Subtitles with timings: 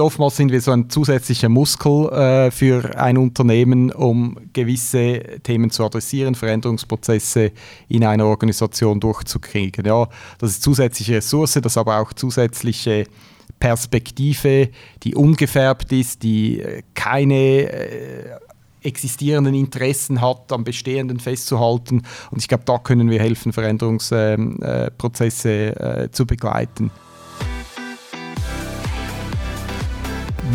[0.00, 5.84] Oftmals sind wir so ein zusätzlicher Muskel äh, für ein Unternehmen, um gewisse Themen zu
[5.84, 7.50] adressieren, Veränderungsprozesse
[7.88, 9.84] in einer Organisation durchzukriegen.
[9.84, 10.06] Ja,
[10.38, 13.06] das ist zusätzliche Ressource, das aber auch zusätzliche
[13.58, 14.68] Perspektive,
[15.02, 18.38] die ungefärbt ist, die äh, keine äh,
[18.82, 22.02] existierenden Interessen hat, am Bestehenden festzuhalten.
[22.30, 26.92] Und ich glaube, da können wir helfen, Veränderungsprozesse äh, äh, zu begleiten.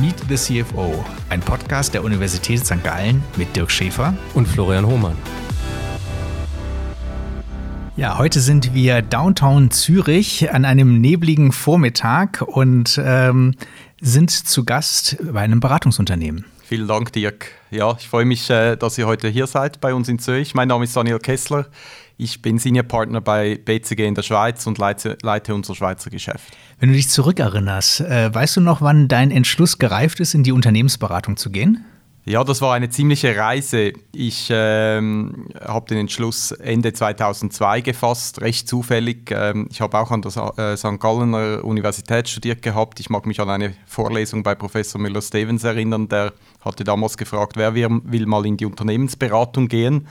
[0.01, 2.83] Meet the CFO, ein Podcast der Universität St.
[2.83, 5.15] Gallen mit Dirk Schäfer und Florian Hohmann.
[7.95, 13.53] Ja, heute sind wir Downtown Zürich an einem nebligen Vormittag und ähm,
[14.01, 16.45] sind zu Gast bei einem Beratungsunternehmen.
[16.63, 17.51] Vielen Dank, Dirk.
[17.69, 20.55] Ja, ich freue mich, äh, dass ihr heute hier seid bei uns in Zürich.
[20.55, 21.67] Mein Name ist Daniel Kessler.
[22.17, 26.55] Ich bin Senior Partner bei BCG in der Schweiz und leite, leite unser Schweizer Geschäft.
[26.79, 30.51] Wenn du dich zurückerinnerst, äh, weißt du noch, wann dein Entschluss gereift ist, in die
[30.51, 31.85] Unternehmensberatung zu gehen?
[32.25, 33.91] Ja, das war eine ziemliche Reise.
[34.13, 39.29] Ich ähm, habe den Entschluss Ende 2002 gefasst, recht zufällig.
[39.31, 41.01] Ähm, ich habe auch an der äh, St.
[41.01, 43.01] Gallener Universität studiert gehabt.
[43.01, 47.75] Ich mag mich an eine Vorlesung bei Professor Müller-Stevens erinnern, der hatte damals gefragt, wer
[47.75, 50.07] will mal in die Unternehmensberatung gehen.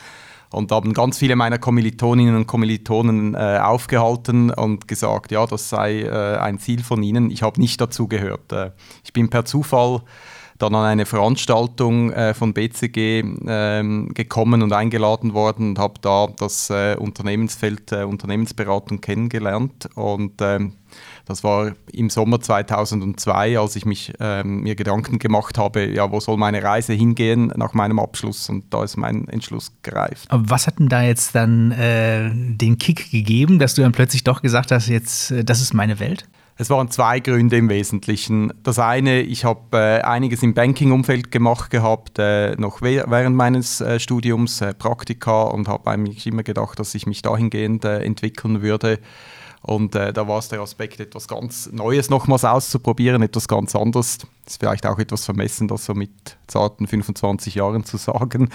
[0.53, 6.03] Und haben ganz viele meiner Kommilitoninnen und Kommilitonen äh, aufgehalten und gesagt, ja, das sei
[6.03, 7.31] äh, ein Ziel von ihnen.
[7.31, 8.53] Ich habe nicht dazu gehört.
[8.53, 8.71] Äh,
[9.03, 10.03] ich bin per Zufall
[10.59, 16.29] dann an eine Veranstaltung äh, von BCG ähm, gekommen und eingeladen worden und habe da
[16.39, 19.89] das äh, Unternehmensfeld äh, Unternehmensberatung kennengelernt.
[19.97, 20.75] Und ähm,
[21.25, 26.21] das war im Sommer 2002, als ich mich, ähm, mir Gedanken gemacht habe, ja, wo
[26.21, 30.31] soll meine Reise hingehen nach meinem Abschluss und da ist mein Entschluss gereift.
[30.31, 34.25] Aber was hat denn da jetzt dann äh, den Kick gegeben, dass du dann plötzlich
[34.25, 36.27] doch gesagt hast, jetzt, äh, das ist meine Welt?
[36.57, 38.53] Es waren zwei Gründe im Wesentlichen.
[38.63, 43.99] Das eine, ich habe äh, einiges im Banking-Umfeld gemacht gehabt, äh, noch während meines äh,
[43.99, 48.99] Studiums, äh, Praktika, und habe eigentlich immer gedacht, dass ich mich dahingehend äh, entwickeln würde.
[49.63, 54.19] Und äh, da war es der Aspekt, etwas ganz Neues nochmals auszuprobieren, etwas ganz anderes.
[54.45, 56.11] Ist vielleicht auch etwas vermessen, das so mit
[56.49, 58.49] zarten 25 Jahren zu sagen.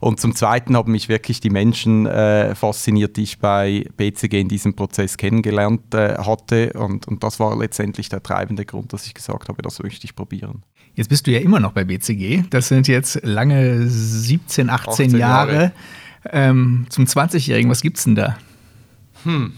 [0.00, 4.48] Und zum Zweiten haben mich wirklich die Menschen äh, fasziniert, die ich bei BCG in
[4.48, 6.74] diesem Prozess kennengelernt äh, hatte.
[6.74, 10.14] Und, und das war letztendlich der treibende Grund, dass ich gesagt habe, das möchte ich
[10.14, 10.62] probieren.
[10.94, 12.44] Jetzt bist du ja immer noch bei BCG.
[12.50, 15.52] Das sind jetzt lange 17, 18, 18 Jahre.
[15.52, 15.72] Jahre.
[16.30, 18.36] Ähm, zum 20-Jährigen, was gibt's denn da?
[19.24, 19.54] Hm.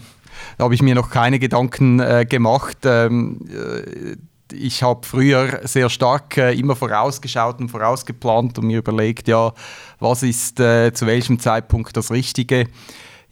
[0.57, 2.77] Da habe ich mir noch keine Gedanken äh, gemacht.
[2.85, 4.15] Ähm, äh,
[4.53, 9.53] ich habe früher sehr stark äh, immer vorausgeschaut und vorausgeplant und mir überlegt, ja,
[9.99, 12.67] was ist äh, zu welchem Zeitpunkt das Richtige.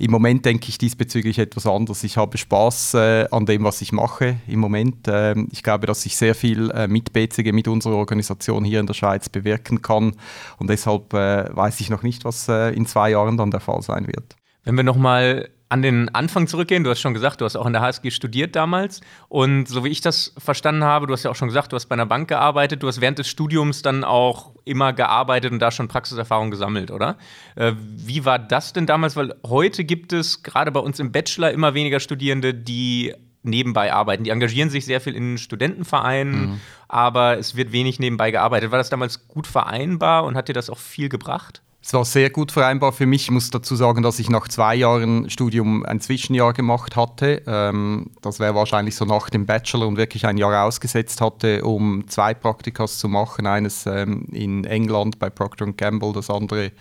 [0.01, 2.03] Im Moment denke ich diesbezüglich etwas anders.
[2.03, 5.07] Ich habe Spaß äh, an dem, was ich mache im Moment.
[5.07, 8.87] Ähm, ich glaube, dass ich sehr viel äh, mit BCG, mit unserer Organisation hier in
[8.87, 10.13] der Schweiz bewirken kann.
[10.57, 13.83] Und deshalb äh, weiß ich noch nicht, was äh, in zwei Jahren dann der Fall
[13.83, 14.35] sein wird.
[14.63, 16.83] Wenn wir nochmal an den Anfang zurückgehen.
[16.83, 18.99] Du hast schon gesagt, du hast auch in der HSG studiert damals.
[19.29, 21.85] Und so wie ich das verstanden habe, du hast ja auch schon gesagt, du hast
[21.85, 22.83] bei einer Bank gearbeitet.
[22.83, 27.17] Du hast während des Studiums dann auch immer gearbeitet und da schon Praxiserfahrung gesammelt, oder?
[27.55, 29.15] Äh, wie war das denn damals?
[29.15, 34.25] Weil heute gibt es gerade bei uns im Bachelor immer weniger Studierende, die nebenbei arbeiten.
[34.25, 36.61] Die engagieren sich sehr viel in Studentenvereinen, mhm.
[36.89, 38.71] aber es wird wenig nebenbei gearbeitet.
[38.71, 41.61] War das damals gut vereinbar und hat dir das auch viel gebracht?
[41.83, 43.23] Es war sehr gut vereinbar für mich.
[43.23, 47.41] Ich muss dazu sagen, dass ich nach zwei Jahren Studium ein Zwischenjahr gemacht hatte.
[47.47, 52.07] Ähm, das wäre wahrscheinlich so nach dem Bachelor und wirklich ein Jahr ausgesetzt hatte, um
[52.07, 53.47] zwei Praktikas zu machen.
[53.47, 56.71] Eines ähm, in England bei Procter Gamble, das andere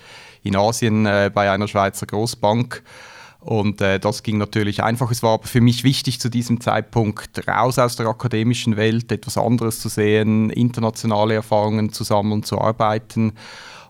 [0.42, 2.82] in Asien äh, bei einer Schweizer Großbank.
[3.40, 5.10] Und äh, das ging natürlich einfach.
[5.10, 9.38] Es war aber für mich wichtig, zu diesem Zeitpunkt raus aus der akademischen Welt, etwas
[9.38, 13.32] anderes zu sehen, internationale Erfahrungen zu sammeln, zu arbeiten.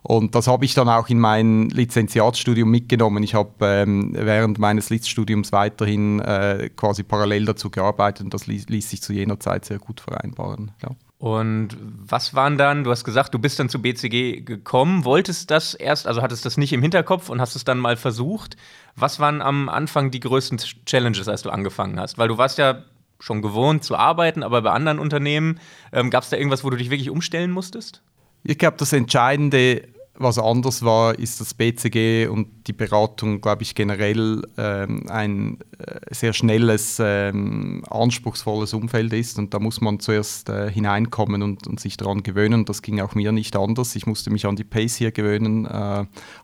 [0.03, 3.23] Und das habe ich dann auch in mein Lizenziatsstudium mitgenommen.
[3.23, 8.69] Ich habe ähm, während meines Litzstudiums weiterhin äh, quasi parallel dazu gearbeitet und das ließ,
[8.69, 10.73] ließ, sich zu jener Zeit sehr gut vereinbaren.
[10.83, 10.91] Ja.
[11.19, 15.75] Und was waren dann, du hast gesagt, du bist dann zu BCG gekommen, wolltest das
[15.75, 18.57] erst, also hattest das nicht im Hinterkopf und hast es dann mal versucht.
[18.97, 22.17] Was waren am Anfang die größten Challenges, als du angefangen hast?
[22.17, 22.85] Weil du warst ja
[23.19, 25.61] schon gewohnt zu arbeiten, aber bei anderen Unternehmen,
[25.93, 28.03] ähm, gab es da irgendwas, wo du dich wirklich umstellen musstest?
[28.43, 29.83] Ich glaube, das Entscheidende
[30.21, 36.15] was anders war, ist, dass BCG und die Beratung, glaube ich, generell ähm, ein äh,
[36.15, 39.39] sehr schnelles, ähm, anspruchsvolles Umfeld ist.
[39.39, 42.67] Und da muss man zuerst äh, hineinkommen und, und, sich daran gewöhnen.
[42.67, 43.97] Das ging auch mir nicht anders.
[43.97, 45.69] Ich musste mich an die Pace hier gewöhnen, äh,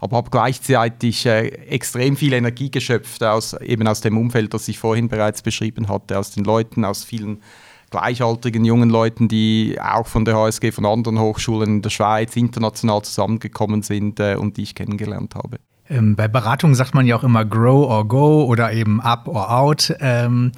[0.00, 4.78] aber habe gleichzeitig äh, extrem viel Energie geschöpft aus, eben aus dem Umfeld, das ich
[4.78, 7.42] vorhin bereits beschrieben hatte, aus den Leuten, aus vielen
[7.90, 13.02] gleichaltrigen jungen Leuten, die auch von der HSG, von anderen Hochschulen in der Schweiz international
[13.02, 15.58] zusammengekommen sind äh, und die ich kennengelernt habe.
[15.88, 19.50] Ähm, bei Beratungen sagt man ja auch immer grow or go oder eben up or
[19.50, 19.94] out.
[20.00, 20.52] Ähm,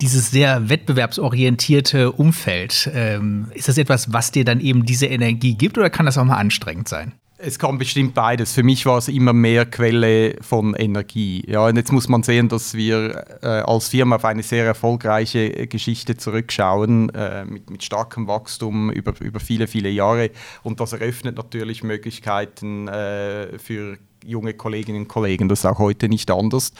[0.00, 5.78] dieses sehr wettbewerbsorientierte Umfeld, ähm, ist das etwas, was dir dann eben diese Energie gibt
[5.78, 7.12] oder kann das auch mal anstrengend sein?
[7.38, 8.54] Es kann bestimmt beides.
[8.54, 11.44] Für mich war es immer mehr Quelle von Energie.
[11.46, 15.66] Ja, und jetzt muss man sehen, dass wir äh, als Firma auf eine sehr erfolgreiche
[15.66, 20.30] Geschichte zurückschauen, äh, mit, mit, starkem Wachstum über, über viele, viele Jahre.
[20.62, 25.48] Und das eröffnet natürlich Möglichkeiten äh, für junge Kolleginnen und Kollegen.
[25.48, 26.72] Das ist auch heute nicht anders.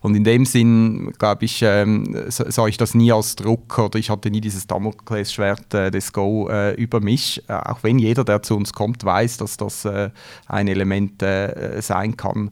[0.00, 4.10] Und in dem Sinn, glaube ich, ähm, sah ich das nie als Druck oder ich
[4.10, 7.42] hatte nie dieses Damoklesschwert äh, des Go äh, über mich.
[7.48, 10.10] Äh, auch wenn jeder, der zu uns kommt, weiß, dass das äh,
[10.46, 12.50] ein Element äh, sein kann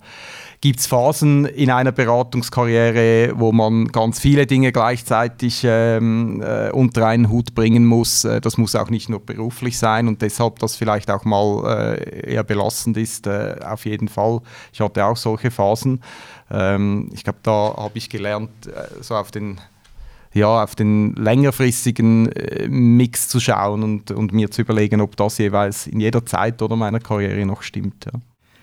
[0.63, 7.05] gibt es Phasen in einer Beratungskarriere, wo man ganz viele Dinge gleichzeitig ähm, äh, unter
[7.09, 8.25] einen Hut bringen muss.
[8.25, 12.33] Äh, das muss auch nicht nur beruflich sein und deshalb das vielleicht auch mal äh,
[12.33, 14.41] eher belastend ist, äh, auf jeden Fall.
[14.73, 16.01] Ich hatte auch solche Phasen.
[16.49, 19.61] Ähm, ich glaube, da habe ich gelernt, äh, so auf den
[20.35, 25.37] ja, auf den längerfristigen äh, Mix zu schauen und, und mir zu überlegen, ob das
[25.37, 28.07] jeweils in jeder Zeit oder meiner Karriere noch stimmt.
[28.07, 28.19] Ja.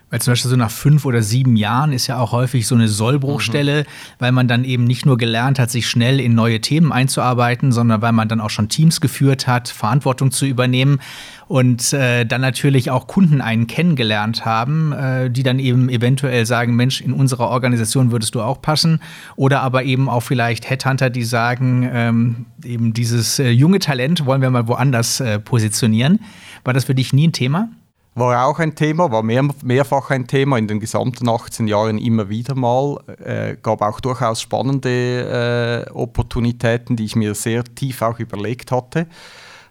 [0.10, 2.88] Weil zum Beispiel so nach fünf oder sieben Jahren ist ja auch häufig so eine
[2.88, 3.86] Sollbruchstelle, mhm.
[4.18, 8.02] weil man dann eben nicht nur gelernt hat, sich schnell in neue Themen einzuarbeiten, sondern
[8.02, 11.00] weil man dann auch schon Teams geführt hat, Verantwortung zu übernehmen
[11.48, 16.76] und äh, dann natürlich auch Kunden einen kennengelernt haben, äh, die dann eben eventuell sagen,
[16.76, 19.02] Mensch, in unserer Organisation würdest du auch passen.
[19.36, 24.42] Oder aber eben auch vielleicht Headhunter, die sagen, ähm, eben dieses äh, junge Talent wollen
[24.42, 26.20] wir mal woanders äh, positionieren.
[26.64, 27.70] War das für dich nie ein Thema?
[28.20, 32.30] War auch ein Thema, war mehr, mehrfach ein Thema in den gesamten 18 Jahren immer
[32.30, 32.98] wieder mal.
[33.24, 39.08] Äh, gab auch durchaus spannende äh, Opportunitäten, die ich mir sehr tief auch überlegt hatte.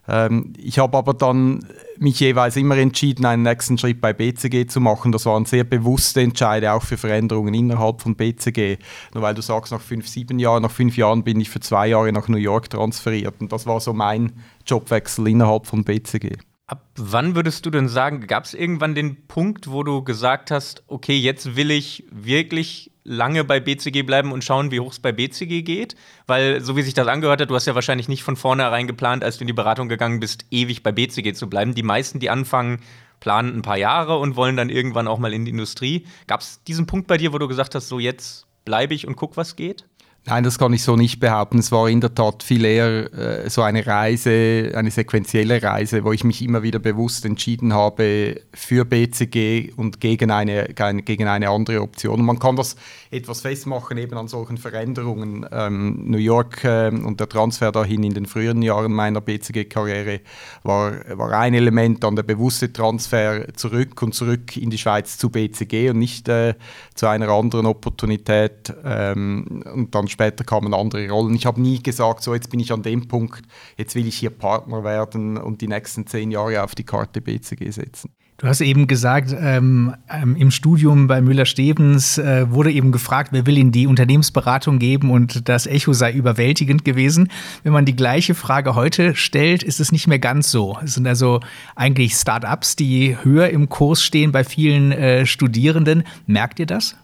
[0.09, 1.67] Ähm, ich habe aber dann
[1.99, 5.13] mich jeweils immer entschieden, einen nächsten Schritt bei BCG zu machen.
[5.13, 8.79] Das waren sehr bewusste Entscheide auch für Veränderungen innerhalb von BCG.
[9.13, 11.89] Nur weil du sagst, nach fünf, sieben Jahren, nach fünf Jahren bin ich für zwei
[11.89, 13.35] Jahre nach New York transferiert.
[13.41, 14.33] Und das war so mein
[14.67, 16.39] Jobwechsel innerhalb von BCG.
[16.69, 20.83] Ab wann würdest du denn sagen, gab es irgendwann den Punkt, wo du gesagt hast,
[20.87, 25.11] okay, jetzt will ich wirklich lange bei BCG bleiben und schauen, wie hoch es bei
[25.11, 25.97] BCG geht?
[26.27, 29.25] Weil, so wie sich das angehört hat, du hast ja wahrscheinlich nicht von vornherein geplant,
[29.25, 31.75] als du in die Beratung gegangen bist, ewig bei BCG zu bleiben.
[31.75, 32.83] Die meisten, die anfangen,
[33.19, 36.07] planen ein paar Jahre und wollen dann irgendwann auch mal in die Industrie.
[36.27, 39.17] Gab es diesen Punkt bei dir, wo du gesagt hast, so jetzt bleibe ich und
[39.17, 39.88] guck, was geht?
[40.29, 41.59] Nein, das kann ich so nicht behaupten.
[41.59, 46.13] Es war in der Tat viel eher äh, so eine Reise, eine sequentielle Reise, wo
[46.13, 51.81] ich mich immer wieder bewusst entschieden habe für BCG und gegen eine, gegen eine andere
[51.81, 52.21] Option.
[52.21, 52.77] Und man kann das
[53.11, 55.47] etwas festmachen eben an solchen Veränderungen.
[55.51, 60.21] Ähm, New York äh, und der Transfer dahin in den früheren Jahren meiner BCG-Karriere
[60.63, 65.31] war, war ein Element, dann der bewusste Transfer zurück und zurück in die Schweiz zu
[65.31, 66.55] BCG und nicht äh,
[66.95, 68.75] zu einer anderen Opportunität.
[68.85, 71.35] Ähm, und dann später kamen andere Rollen.
[71.37, 73.43] Ich habe nie gesagt, so jetzt bin ich an dem Punkt,
[73.77, 77.71] jetzt will ich hier Partner werden und die nächsten zehn Jahre auf die Karte BCG
[77.71, 78.11] setzen.
[78.41, 83.47] Du hast eben gesagt, ähm, ähm, im Studium bei Müller-Stevens äh, wurde eben gefragt, wer
[83.47, 87.31] will Ihnen die Unternehmensberatung geben und das Echo sei überwältigend gewesen.
[87.65, 90.79] Wenn man die gleiche Frage heute stellt, ist es nicht mehr ganz so.
[90.85, 91.41] Es sind also
[91.75, 96.05] eigentlich Start-ups, die höher im Kurs stehen bei vielen äh, Studierenden.
[96.27, 96.97] Merkt ihr das?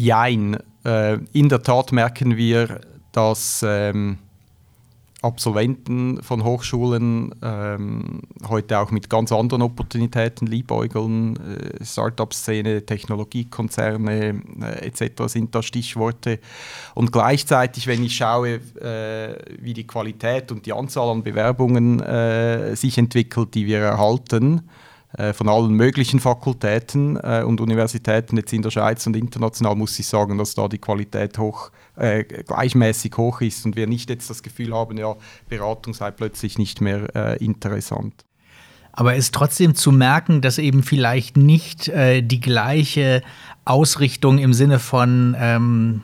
[0.00, 0.56] Jein.
[0.82, 2.80] Äh, in der Tat merken wir,
[3.12, 4.16] dass ähm,
[5.20, 11.36] Absolventen von Hochschulen ähm, heute auch mit ganz anderen Opportunitäten liebäugeln.
[11.36, 15.24] Äh, Startup-Szene, Technologiekonzerne äh, etc.
[15.26, 16.38] sind da Stichworte.
[16.94, 22.74] Und gleichzeitig, wenn ich schaue, äh, wie die Qualität und die Anzahl an Bewerbungen äh,
[22.74, 24.62] sich entwickelt, die wir erhalten,
[25.32, 30.06] von allen möglichen Fakultäten äh, und Universitäten jetzt in der Schweiz und international muss ich
[30.06, 34.42] sagen, dass da die Qualität hoch, äh, gleichmäßig hoch ist und wir nicht jetzt das
[34.42, 35.16] Gefühl haben, ja,
[35.48, 38.24] Beratung sei plötzlich nicht mehr äh, interessant.
[38.92, 43.22] Aber es ist trotzdem zu merken, dass eben vielleicht nicht äh, die gleiche
[43.64, 46.02] Ausrichtung im Sinne von ähm,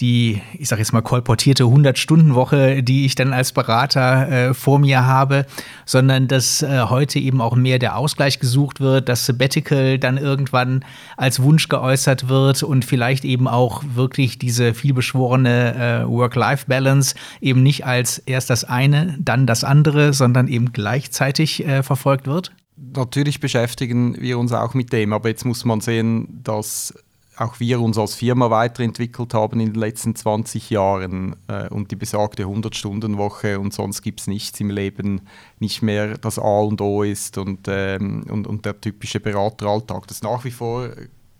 [0.00, 5.06] die, ich sage jetzt mal, kolportierte 100-Stunden-Woche, die ich dann als Berater äh, vor mir
[5.06, 5.46] habe,
[5.86, 10.84] sondern dass äh, heute eben auch mehr der Ausgleich gesucht wird, dass Sabbatical dann irgendwann
[11.16, 17.86] als Wunsch geäußert wird und vielleicht eben auch wirklich diese vielbeschworene äh, Work-Life-Balance eben nicht
[17.86, 22.52] als erst das eine, dann das andere, sondern eben gleichzeitig äh, verfolgt wird?
[22.76, 26.92] Natürlich beschäftigen wir uns auch mit dem, aber jetzt muss man sehen, dass
[27.36, 31.96] auch wir uns als Firma weiterentwickelt haben in den letzten 20 Jahren äh, und die
[31.96, 35.22] besagte 100-Stunden-Woche und sonst gibt es nichts im Leben,
[35.58, 40.06] nicht mehr das A und O ist und, ähm, und, und der typische Berateralltag.
[40.06, 40.90] Das ist nach wie vor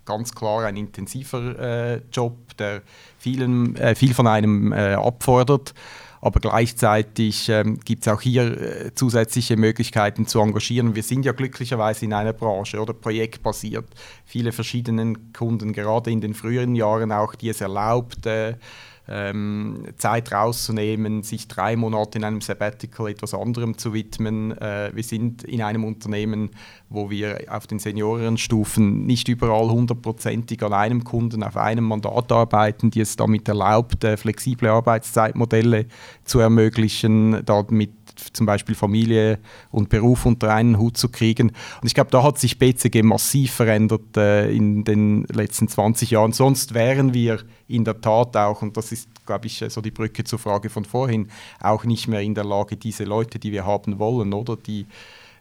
[0.05, 2.83] ganz klar ein intensiver äh, Job, der
[3.19, 5.75] vielen, äh, viel von einem äh, abfordert.
[6.25, 10.95] Aber gleichzeitig ähm, gibt es auch hier äh, zusätzliche Möglichkeiten zu engagieren.
[10.95, 13.85] Wir sind ja glücklicherweise in einer Branche oder projektbasiert.
[14.25, 18.55] Viele verschiedene Kunden, gerade in den früheren Jahren auch, die es erlaubt, äh,
[19.09, 24.57] ähm, Zeit rauszunehmen, sich drei Monate in einem Sabbatical etwas anderem zu widmen.
[24.59, 26.51] Äh, wir sind in einem Unternehmen,
[26.89, 32.91] wo wir auf den Seniorenstufen nicht überall hundertprozentig an einem Kunden auf einem Mandat arbeiten,
[32.91, 35.87] die es damit erlaubt, äh, flexible Arbeitszeitmodelle
[36.25, 37.93] zu ermöglichen, damit
[38.33, 39.39] zum Beispiel Familie
[39.71, 41.49] und Beruf unter einen Hut zu kriegen.
[41.49, 46.33] Und ich glaube, da hat sich BCG massiv verändert äh, in den letzten 20 Jahren.
[46.33, 50.25] Sonst wären wir in der Tat auch, und das ist, glaube ich, so die Brücke
[50.25, 51.29] zur Frage von vorhin,
[51.61, 54.87] auch nicht mehr in der Lage, diese Leute, die wir haben wollen, oder die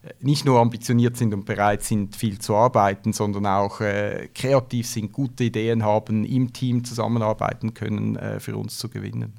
[0.04, 4.88] äh, nicht nur ambitioniert sind und bereit sind, viel zu arbeiten, sondern auch äh, kreativ
[4.88, 9.34] sind, gute Ideen haben, im Team zusammenarbeiten können, äh, für uns zu gewinnen.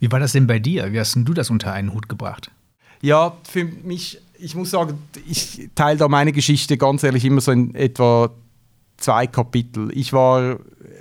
[0.00, 0.92] Wie war das denn bei dir?
[0.92, 2.52] Wie hast du das unter einen Hut gebracht?
[3.00, 7.52] Ja, für mich, ich muss sagen, ich teile da meine Geschichte ganz ehrlich immer so
[7.52, 8.30] in etwa
[8.96, 9.90] zwei Kapitel.
[9.92, 10.58] Ich war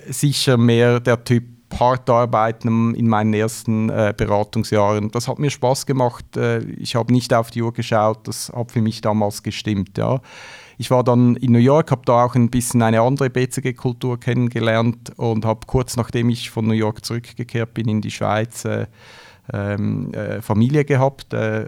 [0.08, 1.44] sicher mehr der Typ
[1.80, 5.12] hart arbeiten in meinen ersten äh, Beratungsjahren.
[5.12, 6.38] Das hat mir Spaß gemacht.
[6.38, 8.28] Äh, ich habe nicht auf die Uhr geschaut.
[8.28, 9.98] Das hat für mich damals gestimmt.
[9.98, 10.22] Ja.
[10.78, 15.12] Ich war dann in New York, habe da auch ein bisschen eine andere BCG-Kultur kennengelernt
[15.18, 18.88] und habe kurz nachdem ich von New York zurückgekehrt bin in die Schweiz, äh,
[19.54, 21.34] ähm, äh, Familie gehabt.
[21.34, 21.66] Äh,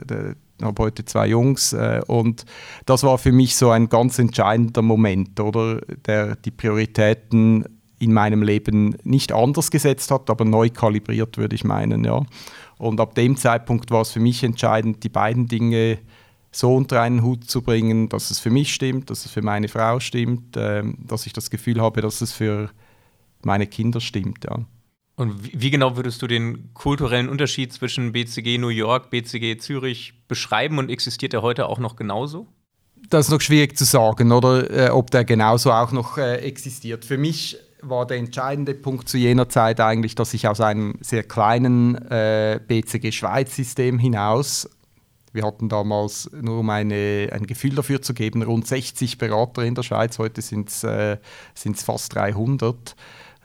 [0.61, 2.45] habe heute zwei Jungs äh, und
[2.85, 7.65] das war für mich so ein ganz entscheidender Moment, oder der die Prioritäten
[7.99, 12.03] in meinem Leben nicht anders gesetzt hat, aber neu kalibriert, würde ich meinen.
[12.03, 12.23] Ja.
[12.77, 15.99] Und ab dem Zeitpunkt war es für mich entscheidend, die beiden Dinge
[16.51, 19.67] so unter einen Hut zu bringen, dass es für mich stimmt, dass es für meine
[19.67, 22.69] Frau stimmt, äh, dass ich das Gefühl habe, dass es für
[23.43, 24.45] meine Kinder stimmt.
[24.45, 24.59] Ja.
[25.19, 30.77] Und wie genau würdest du den kulturellen Unterschied zwischen BCG New York, BCG Zürich beschreiben
[30.77, 32.47] und existiert er heute auch noch genauso?
[33.09, 37.03] Das ist noch schwierig zu sagen, oder äh, ob der genauso auch noch äh, existiert.
[37.03, 41.23] Für mich war der entscheidende Punkt zu jener Zeit eigentlich, dass ich aus einem sehr
[41.23, 44.69] kleinen äh, BCG Schweiz-System hinaus,
[45.33, 49.75] wir hatten damals nur um eine, ein Gefühl dafür zu geben, rund 60 Berater in
[49.75, 51.17] der Schweiz, heute sind es äh,
[51.75, 52.95] fast 300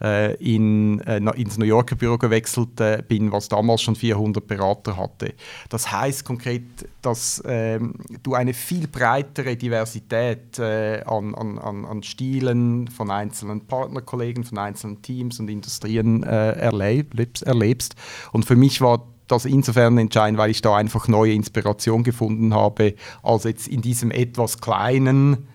[0.01, 4.97] äh, in, äh, ins New Yorker Büro gewechselt äh, bin, was damals schon 400 Berater
[4.97, 5.33] hatte.
[5.69, 6.63] Das heißt konkret,
[7.01, 14.43] dass ähm, du eine viel breitere Diversität äh, an, an, an Stilen von einzelnen Partnerkollegen,
[14.43, 17.95] von einzelnen Teams und Industrien äh, erlebst, erlebst.
[18.31, 22.95] Und für mich war das insofern entscheidend, weil ich da einfach neue Inspiration gefunden habe,
[23.23, 25.47] als jetzt in diesem etwas kleinen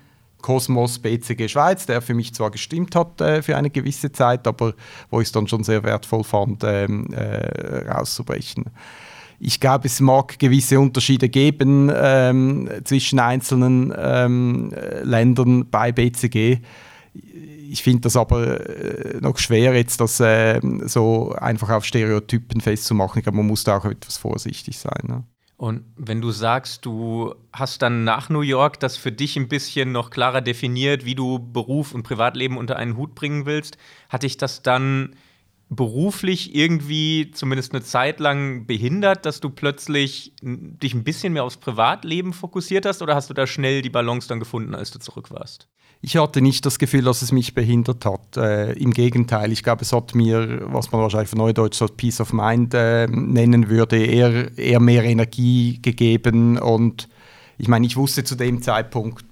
[0.42, 4.74] Kosmos BCG Schweiz, der für mich zwar gestimmt hat äh, für eine gewisse Zeit, aber
[5.10, 8.66] wo ich es dann schon sehr wertvoll fand, ähm, äh, rauszubrechen.
[9.42, 14.70] Ich glaube, es mag gewisse Unterschiede geben ähm, zwischen einzelnen ähm,
[15.02, 16.58] Ländern bei BCG.
[17.70, 23.20] Ich finde das aber äh, noch schwer, jetzt das äh, so einfach auf Stereotypen festzumachen.
[23.20, 25.02] Ich glaube, man muss da auch etwas vorsichtig sein.
[25.04, 25.24] Ne?
[25.60, 29.92] Und wenn du sagst, du hast dann nach New York das für dich ein bisschen
[29.92, 33.76] noch klarer definiert, wie du Beruf und Privatleben unter einen Hut bringen willst,
[34.08, 35.16] hatte ich das dann
[35.68, 41.58] beruflich irgendwie zumindest eine Zeit lang behindert, dass du plötzlich dich ein bisschen mehr aufs
[41.58, 45.30] Privatleben fokussiert hast oder hast du da schnell die Balance dann gefunden, als du zurück
[45.30, 45.68] warst?
[46.02, 48.36] Ich hatte nicht das Gefühl, dass es mich behindert hat.
[48.38, 52.20] Äh, Im Gegenteil, ich glaube, es hat mir, was man wahrscheinlich von Neudeutsch als Peace
[52.22, 56.56] of Mind äh, nennen würde, eher, eher mehr Energie gegeben.
[56.56, 57.08] Und
[57.58, 59.24] ich meine, ich wusste zu dem Zeitpunkt,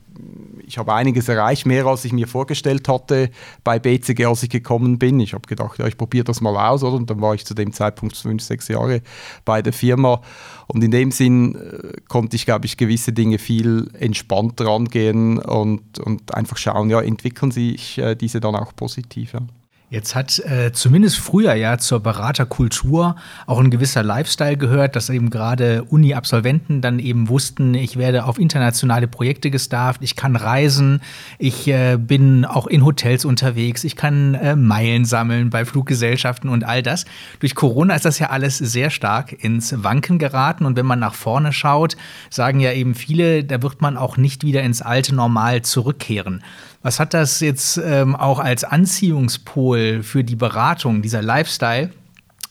[0.67, 3.31] ich habe einiges erreicht, mehr als ich mir vorgestellt hatte
[3.65, 5.21] bei BCG, als ich gekommen bin.
[5.21, 6.97] Ich habe gedacht, ja, ich probiere das mal aus, oder?
[6.97, 9.03] Und dann war ich zu dem Zeitpunkt fünf, sechs Jahre
[9.45, 10.21] bei der Firma.
[10.67, 15.99] Und in dem Sinn äh, konnte ich, glaube ich, gewisse Dinge viel entspannter angehen und,
[15.99, 19.33] und einfach schauen, ja, entwickeln sich äh, diese dann auch positiv.
[19.33, 19.41] Ja.
[19.91, 23.17] Jetzt hat äh, zumindest früher ja zur Beraterkultur
[23.47, 28.39] auch ein gewisser Lifestyle gehört, dass eben gerade Uni-Absolventen dann eben wussten, ich werde auf
[28.39, 31.01] internationale Projekte gestarft, ich kann reisen,
[31.39, 36.65] ich äh, bin auch in Hotels unterwegs, ich kann äh, Meilen sammeln bei Fluggesellschaften und
[36.65, 37.07] all das.
[37.41, 41.15] Durch Corona ist das ja alles sehr stark ins Wanken geraten und wenn man nach
[41.15, 41.97] vorne schaut,
[42.29, 46.43] sagen ja eben viele, da wird man auch nicht wieder ins alte Normal zurückkehren.
[46.83, 51.91] Was hat das jetzt ähm, auch als Anziehungspol für die Beratung, dieser Lifestyle,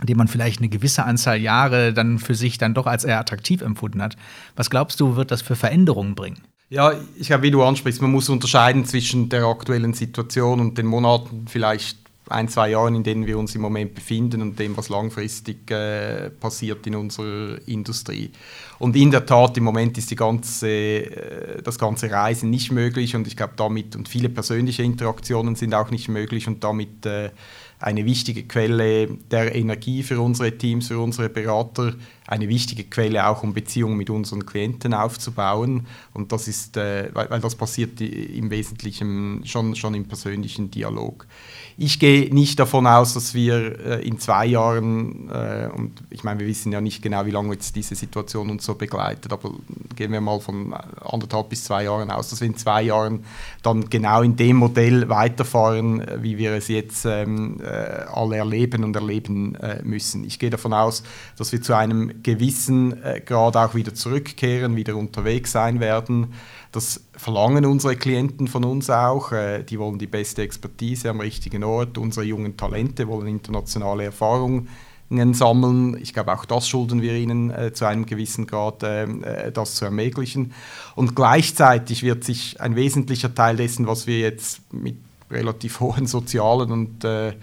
[0.04, 3.62] den man vielleicht eine gewisse Anzahl Jahre dann für sich dann doch als eher attraktiv
[3.62, 4.16] empfunden hat?
[4.56, 6.42] Was glaubst du, wird das für Veränderungen bringen?
[6.70, 10.86] Ja, ich glaube, wie du ansprichst, man muss unterscheiden zwischen der aktuellen Situation und den
[10.86, 11.98] Monaten, vielleicht
[12.30, 16.30] ein, zwei Jahren, in denen wir uns im Moment befinden und dem, was langfristig äh,
[16.30, 18.32] passiert in unserer Industrie.
[18.80, 23.16] Und in der Tat, im Moment ist die ganze, äh, das ganze Reisen nicht möglich
[23.16, 27.32] und ich glaube damit, und viele persönliche Interaktionen sind auch nicht möglich und damit äh,
[27.80, 31.94] eine wichtige Quelle der Energie für unsere Teams, für unsere Berater,
[32.28, 35.88] eine wichtige Quelle auch, um Beziehungen mit unseren Klienten aufzubauen.
[36.14, 41.26] Und das ist, äh, weil, das passiert im Wesentlichen schon, schon im persönlichen Dialog.
[41.78, 46.40] Ich gehe nicht davon aus, dass wir äh, in zwei Jahren, äh, und ich meine,
[46.40, 49.52] wir wissen ja nicht genau, wie lange jetzt diese Situation uns so begleitet, aber
[49.96, 53.24] gehen wir mal von anderthalb bis zwei Jahren aus, dass wir in zwei Jahren
[53.62, 57.68] dann genau in dem Modell weiterfahren, äh, wie wir es jetzt ähm, äh,
[58.12, 60.24] alle erleben und erleben äh, müssen.
[60.24, 61.04] Ich gehe davon aus,
[61.38, 66.34] dass wir zu einem gewissen äh, Grad auch wieder zurückkehren, wieder unterwegs sein werden
[66.72, 69.32] das verlangen unsere Klienten von uns auch.
[69.32, 71.98] Äh, die wollen die beste Expertise am richtigen Ort.
[71.98, 74.68] Unsere jungen Talente wollen internationale Erfahrungen
[75.10, 75.98] sammeln.
[76.02, 80.54] Ich glaube, auch das schulden wir ihnen äh, zu einem gewissen Grad, das zu ermöglichen.
[80.96, 84.98] Und gleichzeitig wird sich ein wesentlicher Teil dessen, was wir jetzt mit
[85.32, 87.34] relativ hohen sozialen und äh,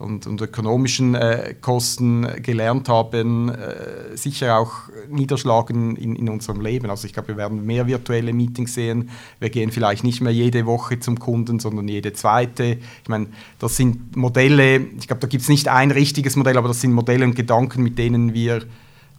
[0.00, 4.72] und, und ökonomischen äh, Kosten gelernt haben, äh, sicher auch
[5.08, 6.90] niederschlagen in, in unserem Leben.
[6.90, 9.10] Also ich glaube, wir werden mehr virtuelle Meetings sehen.
[9.38, 12.78] Wir gehen vielleicht nicht mehr jede Woche zum Kunden, sondern jede zweite.
[13.02, 13.26] Ich meine,
[13.58, 16.92] das sind Modelle, ich glaube, da gibt es nicht ein richtiges Modell, aber das sind
[16.92, 18.62] Modelle und Gedanken, mit denen wir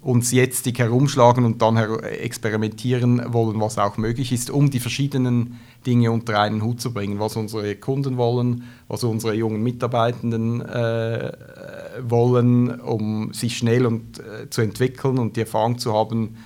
[0.01, 6.11] uns jetzt herumschlagen und dann experimentieren wollen, was auch möglich ist, um die verschiedenen Dinge
[6.11, 11.31] unter einen Hut zu bringen, was unsere Kunden wollen, was unsere jungen Mitarbeitenden äh,
[12.01, 16.37] wollen, um sich schnell und, äh, zu entwickeln und die Erfahrung zu haben,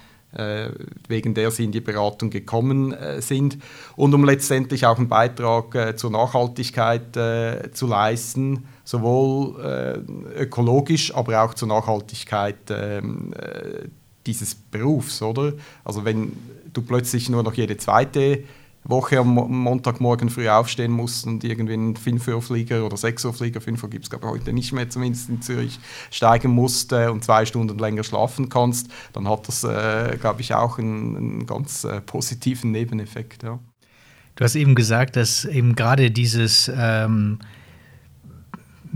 [1.08, 3.58] wegen der sie in die Beratung gekommen äh, sind
[3.96, 11.14] und um letztendlich auch einen Beitrag äh, zur Nachhaltigkeit äh, zu leisten sowohl äh, ökologisch,
[11.14, 13.88] aber auch zur Nachhaltigkeit ähm, äh,
[14.26, 15.54] dieses Berufs, oder?
[15.84, 16.34] Also wenn
[16.74, 18.44] du plötzlich nur noch jede zweite
[18.88, 23.34] Woche am Montagmorgen früh aufstehen musst und irgendwie einen 5 Uhr Flieger oder 6 Uhr
[23.34, 25.80] Flieger, 5 Uhr gibt es glaube ich heute nicht mehr, zumindest in Zürich,
[26.12, 30.54] steigen musst äh, und zwei Stunden länger schlafen kannst, dann hat das, äh, glaube ich,
[30.54, 33.44] auch einen, einen ganz äh, positiven Nebeneffekt.
[33.44, 33.60] Ja.
[34.36, 37.40] Du hast eben gesagt, dass eben gerade dieses ähm,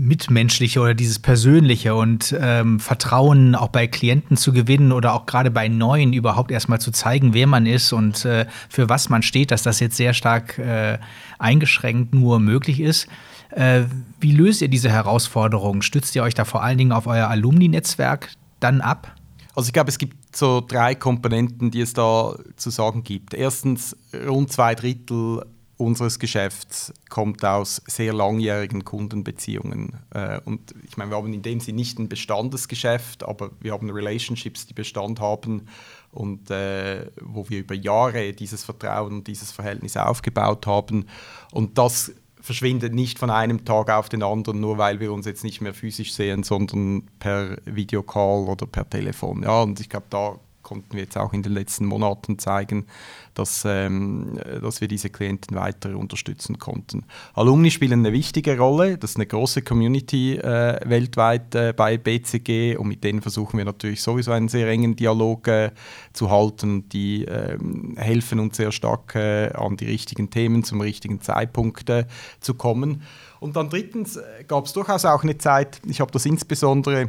[0.00, 5.50] Mitmenschliche oder dieses Persönliche und ähm, Vertrauen auch bei Klienten zu gewinnen oder auch gerade
[5.50, 9.50] bei Neuen überhaupt erstmal zu zeigen, wer man ist und äh, für was man steht,
[9.50, 10.98] dass das jetzt sehr stark äh,
[11.38, 13.08] eingeschränkt nur möglich ist.
[13.50, 13.82] Äh,
[14.20, 15.82] wie löst ihr diese Herausforderung?
[15.82, 19.14] Stützt ihr euch da vor allen Dingen auf euer Alumni-Netzwerk dann ab?
[19.54, 23.34] Also ich glaube, es gibt so drei Komponenten, die es da zu sagen gibt.
[23.34, 25.42] Erstens, rund zwei Drittel
[25.80, 29.98] unseres Geschäfts kommt aus sehr langjährigen Kundenbeziehungen.
[30.10, 33.90] Äh, und ich meine, wir haben in dem Sinne nicht ein Bestandesgeschäft, aber wir haben
[33.90, 35.68] Relationships, die Bestand haben
[36.12, 41.06] und äh, wo wir über Jahre dieses Vertrauen und dieses Verhältnis aufgebaut haben.
[41.52, 45.44] Und das verschwindet nicht von einem Tag auf den anderen, nur weil wir uns jetzt
[45.44, 49.42] nicht mehr physisch sehen, sondern per Videocall oder per Telefon.
[49.42, 52.86] Ja, und ich glaube, da konnten wir jetzt auch in den letzten Monaten zeigen,
[53.34, 57.04] dass, ähm, dass wir diese Klienten weiter unterstützen konnten.
[57.34, 62.76] Alumni spielen eine wichtige Rolle, das ist eine große Community äh, weltweit äh, bei BCG
[62.76, 65.70] und mit denen versuchen wir natürlich sowieso einen sehr engen Dialog äh,
[66.12, 66.88] zu halten.
[66.88, 72.06] Die ähm, helfen uns sehr stark äh, an die richtigen Themen zum richtigen Zeitpunkt äh,
[72.40, 73.02] zu kommen.
[73.38, 77.08] Und dann drittens äh, gab es durchaus auch eine Zeit, ich habe das insbesondere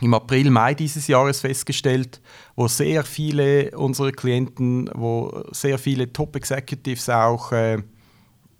[0.00, 2.20] im April, Mai dieses Jahres festgestellt,
[2.56, 7.78] wo sehr viele unserer Klienten, wo sehr viele Top-Executives auch äh,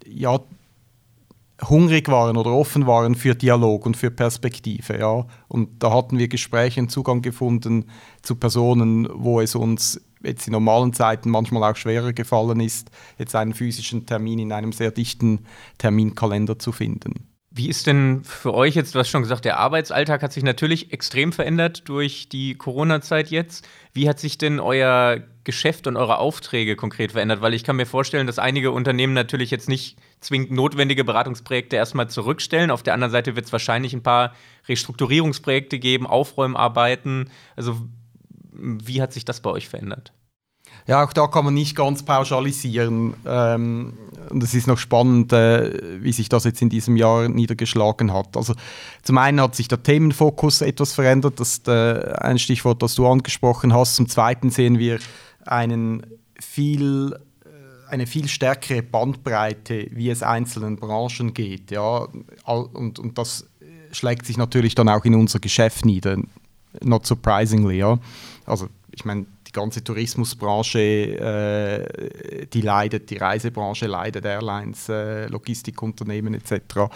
[0.05, 0.39] ja,
[1.67, 4.97] hungrig waren oder offen waren für Dialog und für Perspektive.
[4.97, 5.25] Ja.
[5.47, 7.85] Und da hatten wir Gespräche und Zugang gefunden
[8.21, 13.35] zu Personen, wo es uns jetzt in normalen Zeiten manchmal auch schwerer gefallen ist, jetzt
[13.35, 15.45] einen physischen Termin in einem sehr dichten
[15.77, 17.28] Terminkalender zu finden.
[17.51, 20.93] Wie ist denn für euch jetzt, du hast schon gesagt, der Arbeitsalltag hat sich natürlich
[20.93, 23.67] extrem verändert durch die Corona-Zeit jetzt.
[23.91, 27.41] Wie hat sich denn euer Geschäft und eure Aufträge konkret verändert?
[27.41, 32.07] Weil ich kann mir vorstellen, dass einige Unternehmen natürlich jetzt nicht zwingend notwendige Beratungsprojekte erstmal
[32.07, 32.69] zurückstellen.
[32.69, 34.35] Auf der anderen Seite wird es wahrscheinlich ein paar
[34.67, 37.31] Restrukturierungsprojekte geben, Aufräumarbeiten.
[37.55, 37.77] Also
[38.51, 40.13] wie hat sich das bei euch verändert?
[40.89, 43.13] Ja, auch da kann man nicht ganz pauschalisieren.
[43.23, 43.93] Ähm,
[44.31, 48.35] und es ist noch spannend, äh, wie sich das jetzt in diesem Jahr niedergeschlagen hat.
[48.35, 48.55] Also
[49.03, 53.05] zum einen hat sich der Themenfokus etwas verändert, das ist äh, ein Stichwort, das du
[53.05, 53.97] angesprochen hast.
[53.97, 54.97] Zum zweiten sehen wir
[55.45, 56.07] einen
[56.39, 57.13] viel
[57.45, 61.69] äh, eine viel stärkere Bandbreite, wie es einzelnen Branchen geht.
[61.69, 62.07] Ja?
[62.45, 63.47] Und, und das
[63.91, 66.17] schlägt sich natürlich dann auch in unser Geschäft nieder.
[66.81, 67.99] Not surprisingly, ja.
[68.47, 76.35] Also ich meine, die ganze Tourismusbranche, äh, die leidet, die Reisebranche leidet, Airlines, äh, Logistikunternehmen
[76.35, 76.91] etc.,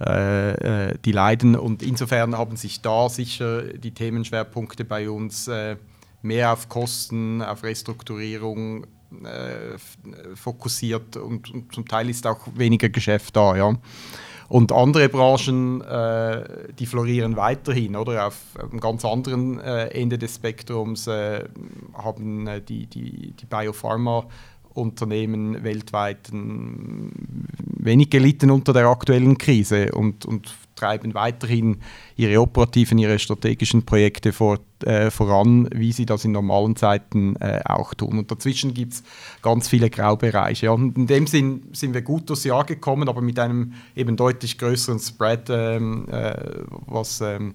[0.00, 1.54] äh, äh, die leiden.
[1.54, 5.76] Und insofern haben sich da sicher die Themenschwerpunkte bei uns äh,
[6.22, 8.86] mehr auf Kosten, auf Restrukturierung
[9.22, 9.78] äh,
[10.34, 13.54] fokussiert und, und, zum Teil ist auch weniger Geschäft da.
[13.54, 13.76] Ja.
[14.48, 18.26] Und andere Branchen, äh, die florieren weiterhin, oder?
[18.26, 21.44] Auf einem ganz anderen äh, Ende des Spektrums äh,
[21.94, 24.26] haben äh, die, die, die Biopharma-
[24.74, 31.78] Unternehmen weltweit wenig gelitten unter der aktuellen Krise und, und treiben weiterhin
[32.16, 37.60] ihre operativen, ihre strategischen Projekte vor, äh, voran, wie sie das in normalen Zeiten äh,
[37.64, 38.18] auch tun.
[38.18, 39.02] Und dazwischen gibt es
[39.42, 40.72] ganz viele Graubereiche.
[40.72, 44.58] Und in dem Sinn sind wir gut durchs Jahr gekommen, aber mit einem eben deutlich
[44.58, 46.34] größeren Spread, ähm, äh,
[46.86, 47.54] was, ähm,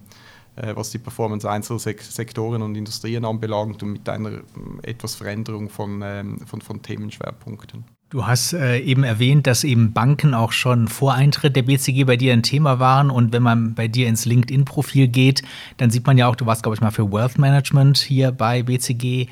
[0.56, 4.40] äh, was die Performance einzelner Sektoren und Industrien anbelangt und mit einer äh,
[4.82, 7.84] etwas Veränderung von, ähm, von, von Themenschwerpunkten.
[8.10, 12.16] Du hast äh, eben erwähnt, dass eben Banken auch schon vor Eintritt der BCG bei
[12.16, 13.08] dir ein Thema waren.
[13.08, 15.42] Und wenn man bei dir ins LinkedIn-Profil geht,
[15.76, 18.64] dann sieht man ja auch, du warst, glaube ich, mal für Wealth Management hier bei
[18.64, 19.28] BCG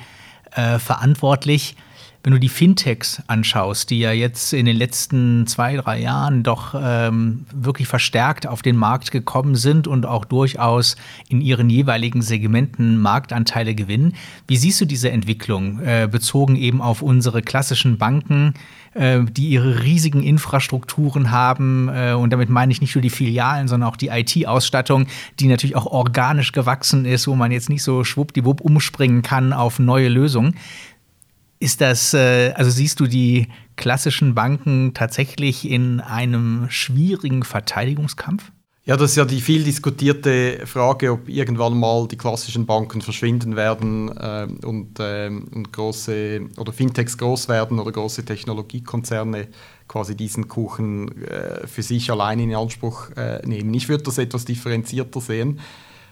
[0.51, 1.75] äh, verantwortlich.
[2.21, 6.75] Wenn du die Fintechs anschaust, die ja jetzt in den letzten zwei, drei Jahren doch
[6.77, 10.97] ähm, wirklich verstärkt auf den Markt gekommen sind und auch durchaus
[11.29, 14.15] in ihren jeweiligen Segmenten Marktanteile gewinnen,
[14.47, 18.53] wie siehst du diese Entwicklung äh, bezogen eben auf unsere klassischen Banken,
[18.95, 21.87] äh, die ihre riesigen Infrastrukturen haben?
[21.87, 25.07] Äh, und damit meine ich nicht nur die Filialen, sondern auch die IT-Ausstattung,
[25.39, 29.79] die natürlich auch organisch gewachsen ist, wo man jetzt nicht so schwuppdiwupp umspringen kann auf
[29.79, 30.55] neue Lösungen.
[31.59, 38.51] Ist das, äh, also siehst du die klassischen Banken tatsächlich in einem schwierigen Verteidigungskampf?
[38.85, 43.55] Ja, das ist ja die viel diskutierte Frage, ob irgendwann mal die klassischen Banken verschwinden
[43.55, 49.49] werden äh, und, äh, und große oder Fintechs groß werden oder große Technologiekonzerne
[49.87, 53.73] quasi diesen Kuchen äh, für sich allein in Anspruch äh, nehmen.
[53.73, 55.59] Ich würde das etwas differenzierter sehen.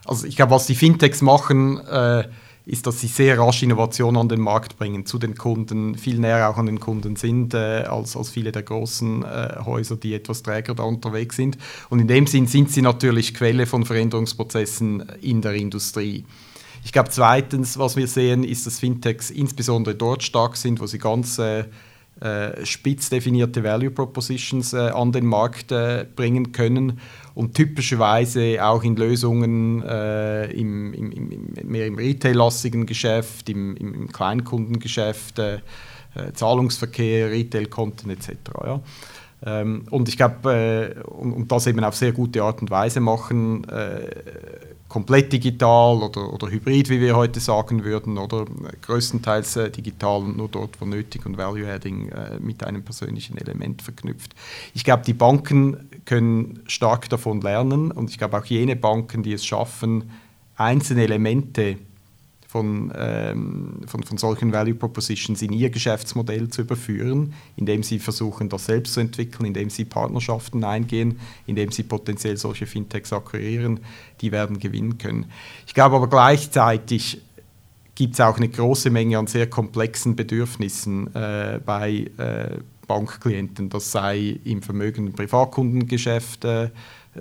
[0.06, 2.26] Also ich glaube, was die Fintechs machen, äh,
[2.68, 6.50] ist, dass sie sehr rasch Innovation an den Markt bringen, zu den Kunden, viel näher
[6.50, 10.44] auch an den Kunden sind, äh, als, als viele der großen äh, Häuser, die etwas
[10.44, 11.58] träger da unterwegs sind.
[11.90, 16.26] Und in dem Sinn sind sie natürlich Quelle von Veränderungsprozessen in der Industrie.
[16.84, 21.00] Ich glaube, zweitens, was wir sehen, ist, dass Fintechs insbesondere dort stark sind, wo sie
[21.00, 21.64] ganz äh,
[22.20, 27.00] äh, spitz definierte Value Propositions äh, an den Markt äh, bringen können
[27.38, 34.12] und typischerweise auch in Lösungen äh, im, im, im, mehr im Retail-lastigen Geschäft, im, im
[34.12, 35.58] Kleinkundengeschäft, äh,
[36.16, 38.32] äh, Zahlungsverkehr, Retail-Konten etc.
[38.66, 38.80] Ja.
[39.46, 43.68] Ähm, und ich glaube, und, und, das eben auf sehr gute Art und Weise machen,
[44.88, 48.46] komplett digital oder, oder hybrid, wie wir heute sagen würden, oder
[48.82, 53.82] größtenteils äh, digital und nur dort, wo nötig und Value-Adding äh, mit einem persönlichen Element
[53.82, 54.34] verknüpft.
[54.74, 59.34] Ich glaube, die Banken können stark davon lernen und ich glaube auch jene Banken, die
[59.34, 60.10] es schaffen,
[60.56, 61.78] einzelne Elemente
[62.48, 68.48] von, ähm, von, von solchen Value Propositions in ihr Geschäftsmodell zu überführen, indem sie versuchen,
[68.48, 73.82] das selbst zu entwickeln, indem sie Partnerschaften eingehen, indem sie potenziell solche Fintechs akquirieren,
[74.22, 75.26] die werden gewinnen können.
[75.68, 77.22] Ich glaube aber gleichzeitig
[77.96, 83.70] gibt es auch eine große Menge an sehr komplexen Bedürfnissen äh, bei äh, Bankklienten.
[83.70, 86.70] Das sei im Vermögen- und Privatkundengeschäft äh,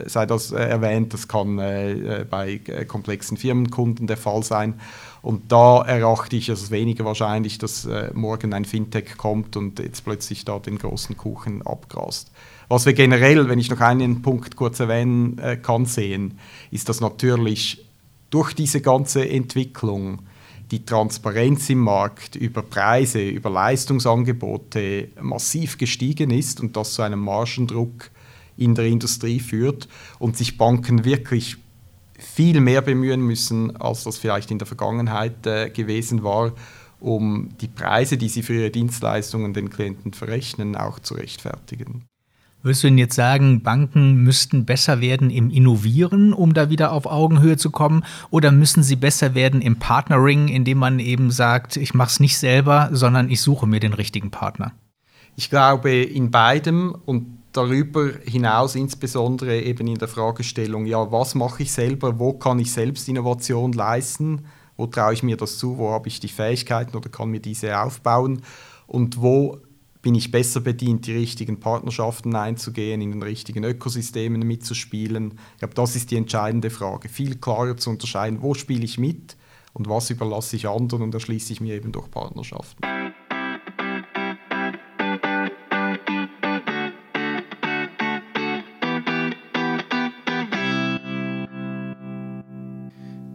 [0.05, 4.81] sei das äh, erwähnt, das kann äh, bei äh, komplexen Firmenkunden der Fall sein.
[5.23, 10.05] Und da erachte ich es weniger wahrscheinlich, dass äh, morgen ein Fintech kommt und jetzt
[10.05, 12.31] plötzlich da den großen Kuchen abgrast.
[12.69, 16.39] Was wir generell, wenn ich noch einen Punkt kurz erwähnen äh, kann, sehen,
[16.71, 17.85] ist, dass natürlich
[18.31, 20.21] durch diese ganze Entwicklung
[20.71, 27.21] die Transparenz im Markt über Preise, über Leistungsangebote massiv gestiegen ist und das zu einem
[27.21, 28.11] Margendruck
[28.57, 31.57] in der Industrie führt und sich Banken wirklich
[32.19, 36.53] viel mehr bemühen müssen, als das vielleicht in der Vergangenheit äh, gewesen war,
[36.99, 42.07] um die Preise, die sie für ihre Dienstleistungen den Klienten verrechnen, auch zu rechtfertigen.
[42.63, 47.07] Würdest du denn jetzt sagen, Banken müssten besser werden im Innovieren, um da wieder auf
[47.07, 48.05] Augenhöhe zu kommen?
[48.31, 52.39] Oder müssen sie besser werden im Partnering, indem man eben sagt, ich mache es nicht
[52.39, 54.73] selber, sondern ich suche mir den richtigen Partner?
[55.37, 61.63] Ich glaube in beidem und darüber hinaus insbesondere eben in der Fragestellung, ja, was mache
[61.63, 64.45] ich selber, wo kann ich selbst Innovation leisten,
[64.77, 67.79] wo traue ich mir das zu, wo habe ich die Fähigkeiten oder kann mir diese
[67.81, 68.43] aufbauen
[68.87, 69.59] und wo
[70.07, 75.35] bin ich besser bedient, die richtigen Partnerschaften einzugehen, in den richtigen Ökosystemen mitzuspielen.
[75.55, 79.37] Ich glaube, das ist die entscheidende Frage, viel klarer zu unterscheiden, wo spiele ich mit
[79.73, 82.85] und was überlasse ich anderen und erschließe ich mir eben durch Partnerschaften.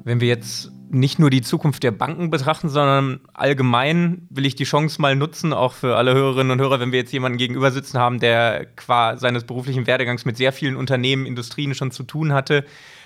[0.06, 4.66] Wenn wir jetzt nicht nur die Zukunft der Banken betrachten, sondern allgemein will ich die
[4.66, 7.98] Chance mal nutzen, auch für alle Hörerinnen und Hörer, wenn wir jetzt jemanden gegenüber sitzen
[7.98, 12.66] haben, der qua seines beruflichen Werdegangs mit sehr vielen Unternehmen, Industrien schon zu tun hatte.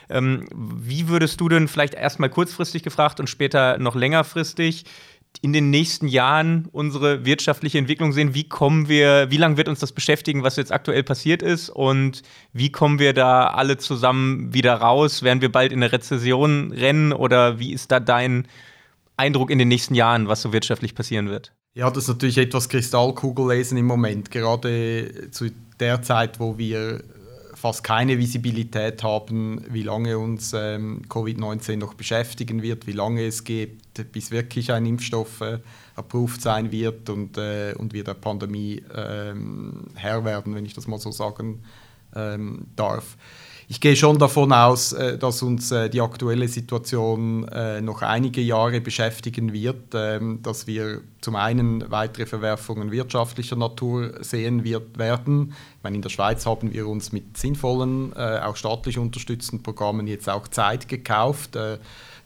[0.09, 4.85] Ähm, wie würdest du denn vielleicht erstmal kurzfristig gefragt und später noch längerfristig
[5.41, 8.33] in den nächsten Jahren unsere wirtschaftliche Entwicklung sehen?
[8.33, 11.69] Wie kommen wir, wie lange wird uns das beschäftigen, was jetzt aktuell passiert ist?
[11.69, 12.21] Und
[12.53, 15.23] wie kommen wir da alle zusammen wieder raus?
[15.23, 18.47] Werden wir bald in eine Rezession rennen oder wie ist da dein
[19.17, 21.51] Eindruck in den nächsten Jahren, was so wirtschaftlich passieren wird?
[21.73, 27.03] Ja, das ist natürlich etwas Kristallkugellesen im Moment, gerade zu der Zeit, wo wir
[27.53, 33.43] fast keine Visibilität haben, wie lange uns ähm, Covid-19 noch beschäftigen wird, wie lange es
[33.43, 35.59] geht, bis wirklich ein Impfstoff äh,
[35.95, 40.87] approved sein wird und, äh, und wir der Pandemie ähm, Herr werden, wenn ich das
[40.87, 41.63] mal so sagen
[42.15, 43.17] ähm, darf
[43.67, 48.41] ich gehe schon davon aus, äh, dass uns äh, die aktuelle Situation äh, noch einige
[48.41, 55.53] Jahre beschäftigen wird, ähm, dass wir zum einen weitere Verwerfungen wirtschaftlicher Natur sehen wird, werden.
[55.77, 60.29] Ich meine, in der Schweiz haben wir uns mit sinnvollen, auch staatlich unterstützten Programmen jetzt
[60.29, 61.57] auch Zeit gekauft.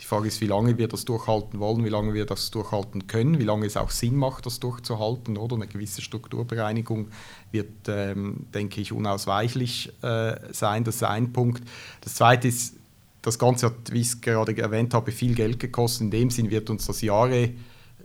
[0.02, 3.38] Die Frage ist, wie lange wir das durchhalten wollen, wie lange wir das durchhalten können,
[3.38, 5.38] wie lange es auch Sinn macht, das durchzuhalten.
[5.38, 7.10] Oder eine gewisse Strukturbereinigung
[7.52, 10.86] wird, ähm, denke ich, unausweichlich äh, sein.
[10.86, 11.64] Das ist ein Punkt.
[12.02, 12.76] Das Zweite ist,
[13.22, 16.04] das Ganze hat, wie ich es gerade erwähnt habe, viel Geld gekostet.
[16.04, 17.52] In dem Sinn wird uns das Jahre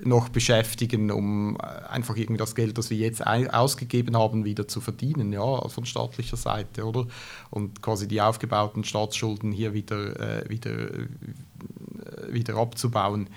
[0.03, 4.81] noch beschäftigen, um äh, einfach irgendwie das Geld, das wir jetzt ausgegeben haben, wieder zu
[4.81, 7.07] verdienen, ja, von staatlicher Seite, oder?
[7.51, 11.07] Und quasi die aufgebauten Staatsschulden hier wieder, äh, wieder, äh,
[12.31, 13.29] wieder abzubauen.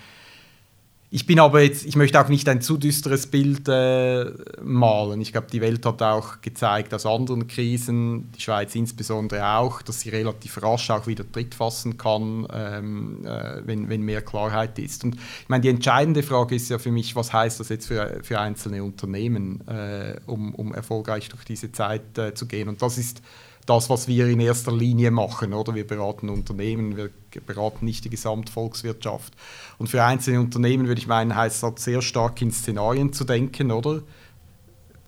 [1.09, 4.25] Ich bin aber jetzt, ich möchte auch nicht ein zu düsteres Bild äh,
[4.61, 5.21] malen.
[5.21, 10.01] Ich glaube, die Welt hat auch gezeigt aus anderen Krisen, die Schweiz insbesondere auch, dass
[10.01, 15.05] sie relativ rasch auch wieder Tritt fassen kann, ähm, äh, wenn, wenn mehr Klarheit ist.
[15.05, 18.19] Und ich meine, die entscheidende Frage ist ja für mich, was heißt das jetzt für,
[18.21, 22.67] für einzelne Unternehmen, äh, um, um erfolgreich durch diese Zeit äh, zu gehen.
[22.67, 23.21] Und das ist
[23.67, 25.53] das, was wir in erster Linie machen.
[25.53, 25.75] Oder?
[25.75, 27.11] Wir beraten Unternehmen, wir
[27.45, 29.33] beraten nicht die Gesamtvolkswirtschaft.
[29.77, 33.25] Und für einzelne Unternehmen würde ich meinen, heißt es halt sehr stark in Szenarien zu
[33.25, 34.01] denken, oder?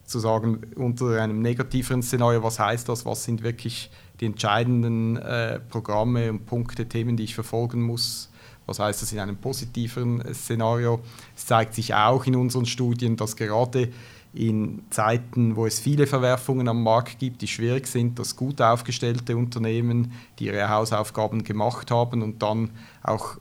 [0.05, 5.59] Zu sagen, unter einem negativeren Szenario, was heißt das, was sind wirklich die entscheidenden äh,
[5.59, 8.29] Programme und Punkte, Themen, die ich verfolgen muss.
[8.65, 10.99] Was heißt das in einem positiveren Szenario?
[11.35, 13.89] Es zeigt sich auch in unseren Studien, dass gerade
[14.33, 19.35] in Zeiten, wo es viele Verwerfungen am Markt gibt, die schwierig sind, dass gut aufgestellte
[19.35, 22.69] Unternehmen, die ihre Hausaufgaben gemacht haben und dann
[23.01, 23.37] auch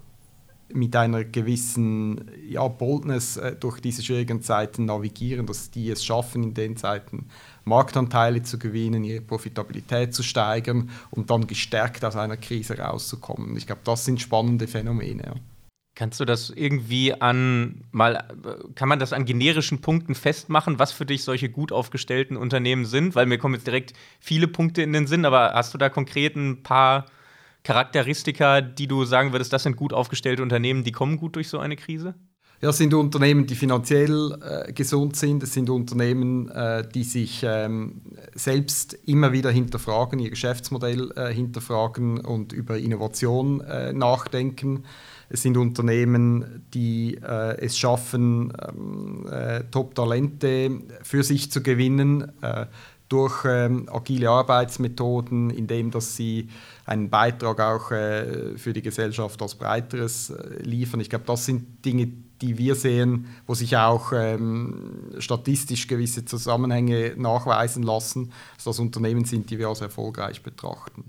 [0.72, 6.42] mit einer gewissen ja, Boldness äh, durch diese schwierigen Zeiten navigieren, dass die es schaffen,
[6.42, 7.26] in den Zeiten
[7.64, 13.56] Marktanteile zu gewinnen, ihre Profitabilität zu steigern und dann gestärkt aus einer Krise rauszukommen.
[13.56, 15.22] Ich glaube, das sind spannende Phänomene.
[15.26, 15.34] Ja.
[15.98, 18.28] Kannst du das irgendwie an mal
[18.76, 23.16] kann man das an generischen Punkten festmachen, was für dich solche gut aufgestellten Unternehmen sind?
[23.16, 26.36] Weil mir kommen jetzt direkt viele Punkte in den Sinn, aber hast du da konkret
[26.36, 27.06] ein paar
[27.64, 31.58] Charakteristika, die du sagen würdest, das sind gut aufgestellte Unternehmen, die kommen gut durch so
[31.58, 32.14] eine Krise?
[32.60, 35.42] Ja, es sind Unternehmen, die finanziell äh, gesund sind.
[35.42, 38.02] Es sind Unternehmen, äh, die sich ähm,
[38.36, 44.84] selbst immer wieder hinterfragen, ihr Geschäftsmodell äh, hinterfragen und über Innovation äh, nachdenken.
[45.28, 52.66] Es sind Unternehmen, die äh, es schaffen, ähm, äh, Top-Talente für sich zu gewinnen äh,
[53.08, 56.48] durch ähm, agile Arbeitsmethoden, indem dass sie
[56.84, 61.00] einen Beitrag auch äh, für die Gesellschaft als breiteres äh, liefern.
[61.00, 62.08] Ich glaube, das sind Dinge,
[62.40, 69.24] die wir sehen, wo sich auch ähm, statistisch gewisse Zusammenhänge nachweisen lassen, dass das Unternehmen
[69.24, 71.04] sind, die wir als erfolgreich betrachten.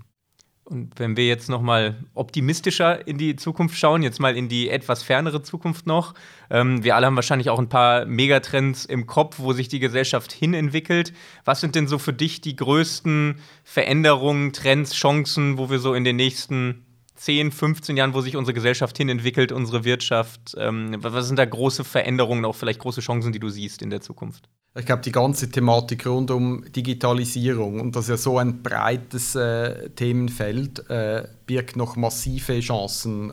[0.70, 4.70] Und wenn wir jetzt noch mal optimistischer in die Zukunft schauen, jetzt mal in die
[4.70, 6.14] etwas fernere Zukunft noch,
[6.48, 10.30] ähm, wir alle haben wahrscheinlich auch ein paar Megatrends im Kopf, wo sich die Gesellschaft
[10.30, 11.12] hin entwickelt.
[11.44, 16.04] Was sind denn so für dich die größten Veränderungen, Trends, Chancen, wo wir so in
[16.04, 16.84] den nächsten
[17.20, 20.54] 10, 15 Jahren, wo sich unsere Gesellschaft hin entwickelt, unsere Wirtschaft?
[20.56, 24.00] Ähm, was sind da große Veränderungen, auch vielleicht große Chancen, die du siehst in der
[24.00, 24.48] Zukunft?
[24.78, 29.34] Ich glaube, die ganze Thematik rund um Digitalisierung und das ist ja so ein breites
[29.34, 33.32] äh, Themenfeld, äh, birgt noch massive Chancen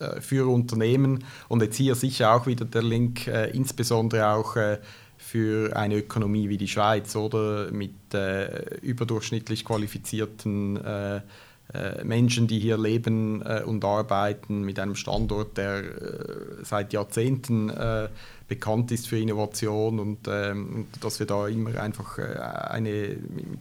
[0.00, 4.78] äh, für Unternehmen und jetzt hier sicher auch wieder der Link, äh, insbesondere auch äh,
[5.18, 10.80] für eine Ökonomie wie die Schweiz oder mit äh, überdurchschnittlich qualifizierten
[12.04, 15.82] Menschen, die hier leben und arbeiten, mit einem Standort, der
[16.62, 17.70] seit Jahrzehnten
[18.48, 23.16] bekannt ist für Innovation und, ähm, dass wir da immer einfach äh, eine,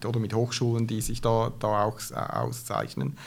[0.05, 3.17] oder mit Hochschulen, die sich da, da auch auszeichnen.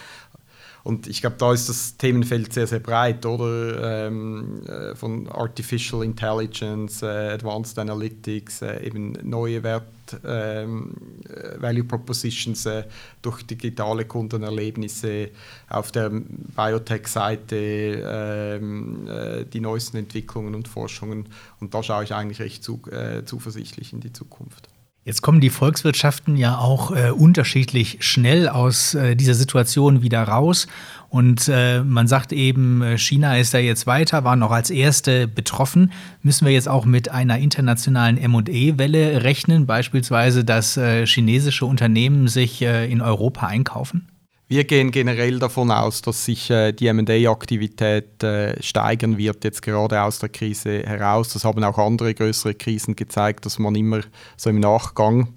[0.85, 4.07] Und ich glaube, da ist das Themenfeld sehr, sehr breit, oder?
[4.07, 12.67] Ähm, äh, von Artificial Intelligence, äh, Advanced Analytics, äh, eben neue Wert, äh, Value Propositions
[12.67, 12.85] äh,
[13.23, 15.31] durch digitale Kundenerlebnisse
[15.69, 21.29] auf der Biotech-Seite, ähm, äh, die neuesten Entwicklungen und Forschungen.
[21.61, 22.81] Und da schaue ich eigentlich recht zu,
[23.25, 24.69] zuversichtlich in die Zukunft.
[25.07, 30.67] Jetzt kommen die Volkswirtschaften ja auch äh, unterschiedlich schnell aus äh, dieser Situation wieder raus.
[31.11, 35.29] Und äh, man sagt eben, äh, China ist da jetzt weiter, war noch als Erste
[35.29, 35.93] betroffen.
[36.23, 42.61] Müssen wir jetzt auch mit einer internationalen ME-Welle rechnen, beispielsweise, dass äh, chinesische Unternehmen sich
[42.63, 44.09] äh, in Europa einkaufen?
[44.49, 50.01] Wir gehen generell davon aus, dass sich äh, die MA-Aktivität äh, steigern wird, jetzt gerade
[50.01, 51.33] aus der Krise heraus.
[51.33, 54.03] Das haben auch andere größere Krisen gezeigt, dass man immer
[54.37, 55.33] so im Nachgang,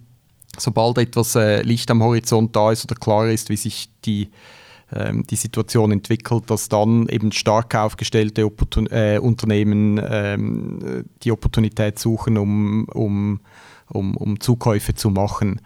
[0.60, 4.30] sobald etwas äh, Licht am Horizont da ist oder klar ist, wie sich die,
[4.94, 11.98] ähm, die Situation entwickelt, dass dann eben stark aufgestellte Opportun äh, Unternehmen ähm, die Opportunität
[11.98, 13.40] suchen, um, um,
[13.88, 15.62] um, um Zukäufe zu machen.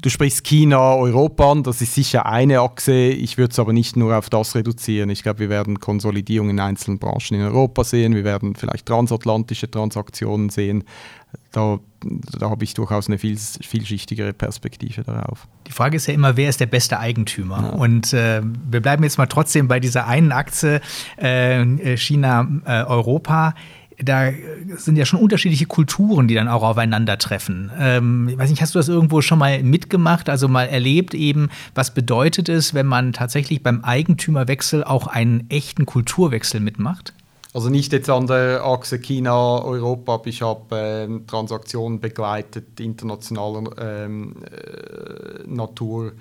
[0.00, 2.94] Du sprichst China, Europa an, das ist sicher eine Achse.
[2.94, 5.10] Ich würde es aber nicht nur auf das reduzieren.
[5.10, 8.14] Ich glaube, wir werden Konsolidierung in einzelnen Branchen in Europa sehen.
[8.14, 10.84] Wir werden vielleicht transatlantische Transaktionen sehen.
[11.50, 11.78] Da,
[12.38, 15.46] da habe ich durchaus eine viel, vielschichtigere Perspektive darauf.
[15.66, 17.72] Die Frage ist ja immer, wer ist der beste Eigentümer?
[17.72, 17.78] Ja.
[17.78, 20.80] Und äh, wir bleiben jetzt mal trotzdem bei dieser einen Achse
[21.18, 23.50] äh, China-Europa.
[23.50, 23.52] Äh,
[24.04, 24.30] da
[24.76, 27.70] sind ja schon unterschiedliche Kulturen, die dann auch aufeinandertreffen.
[27.78, 31.48] Ähm, ich weiß nicht, hast du das irgendwo schon mal mitgemacht, also mal erlebt eben,
[31.74, 37.14] was bedeutet es, wenn man tatsächlich beim Eigentümerwechsel auch einen echten Kulturwechsel mitmacht?
[37.54, 44.36] Also nicht jetzt an der Achse China-Europa, aber ich habe äh, Transaktionen begleitet, internationaler ähm,
[44.44, 46.12] äh, Natur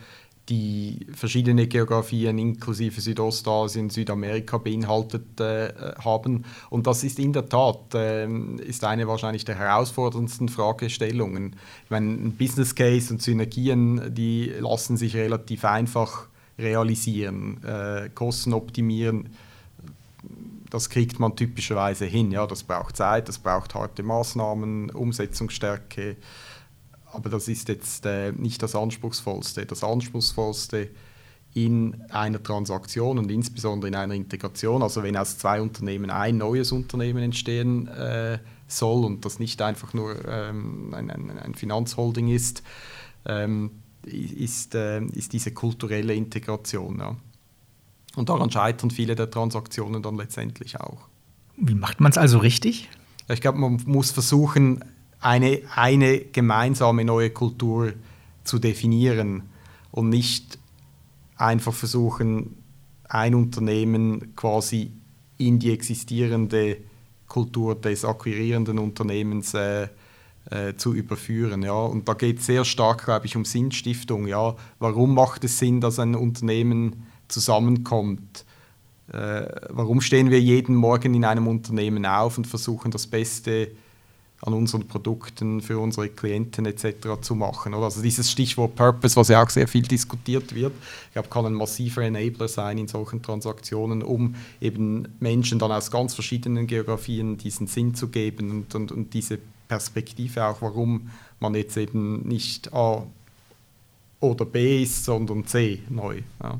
[0.50, 5.74] die verschiedene Geografien inklusive Südostasien, Südamerika beinhaltet äh,
[6.04, 6.46] haben.
[6.70, 8.28] Und das ist in der Tat äh,
[8.58, 11.56] ist eine wahrscheinlich der herausforderndsten Fragestellungen.
[11.86, 16.28] Ich meine, ein Business Case und Synergien, die lassen sich relativ einfach
[16.58, 17.64] realisieren.
[17.64, 19.30] Äh, Kosten optimieren,
[20.70, 22.32] das kriegt man typischerweise hin.
[22.32, 26.16] Ja, das braucht Zeit, das braucht harte Maßnahmen, Umsetzungsstärke
[27.14, 29.66] aber das ist jetzt äh, nicht das Anspruchsvollste.
[29.66, 30.90] Das Anspruchsvollste
[31.54, 36.72] in einer Transaktion und insbesondere in einer Integration, also wenn aus zwei Unternehmen ein neues
[36.72, 42.64] Unternehmen entstehen äh, soll und das nicht einfach nur ähm, ein, ein, ein, Finanzholding ist,
[43.26, 43.72] ähm,
[44.06, 47.00] ist, äh, ist diese kulturelle Integration.
[47.00, 47.18] Ja.
[48.16, 51.08] Und daran scheitern viele der Transaktionen dann letztendlich auch.
[51.58, 52.90] Wie macht man es also richtig?
[53.28, 54.84] Ich glaube, man muss versuchen,
[55.22, 57.94] eine, eine gemeinsame neue Kultur
[58.44, 59.44] zu definieren
[59.92, 60.58] und nicht
[61.38, 62.58] einfach versuchen,
[63.08, 64.92] ein Unternehmen quasi
[65.38, 66.78] in die existierende
[67.28, 69.88] Kultur des akquirierenden Unternehmens äh,
[70.50, 71.62] äh, zu überführen.
[71.62, 71.74] Ja.
[71.74, 74.28] Und da geht es sehr stark, glaube ich, um Sinnstiftung.
[74.28, 74.56] Ja.
[74.80, 78.46] Warum macht es Sinn, dass ein Unternehmen zusammenkommt?
[79.12, 83.76] Äh, warum stehen wir jeden Morgen in einem Unternehmen auf und versuchen das Beste zu
[84.44, 87.22] an unseren Produkten für unsere Klienten etc.
[87.22, 87.74] zu machen.
[87.74, 87.86] Oder?
[87.86, 90.74] Also dieses Stichwort Purpose, was ja auch sehr viel diskutiert wird,
[91.08, 95.92] ich glaube, kann ein massiver Enabler sein in solchen Transaktionen, um eben Menschen dann aus
[95.92, 101.54] ganz verschiedenen Geografien diesen Sinn zu geben und, und, und diese Perspektive auch, warum man
[101.56, 103.04] jetzt eben nicht A
[104.20, 106.22] oder B ist, sondern C neu.
[106.42, 106.60] Ja.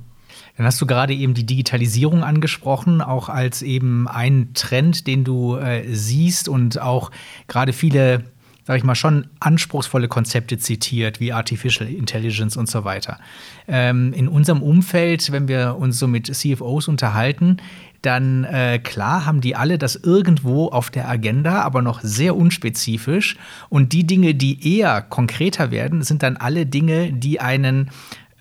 [0.58, 5.56] Dann hast du gerade eben die Digitalisierung angesprochen, auch als eben ein Trend, den du
[5.56, 7.12] äh, siehst und auch
[7.48, 8.26] gerade viele,
[8.66, 13.20] sag ich mal, schon anspruchsvolle Konzepte zitiert, wie Artificial Intelligence und so weiter.
[13.68, 17.58] Ähm, in unserem Umfeld, wenn wir uns so mit CFOs unterhalten,
[18.02, 23.38] dann äh, klar haben die alle das irgendwo auf der Agenda, aber noch sehr unspezifisch.
[23.70, 27.92] Und die Dinge, die eher konkreter werden, sind dann alle Dinge, die einen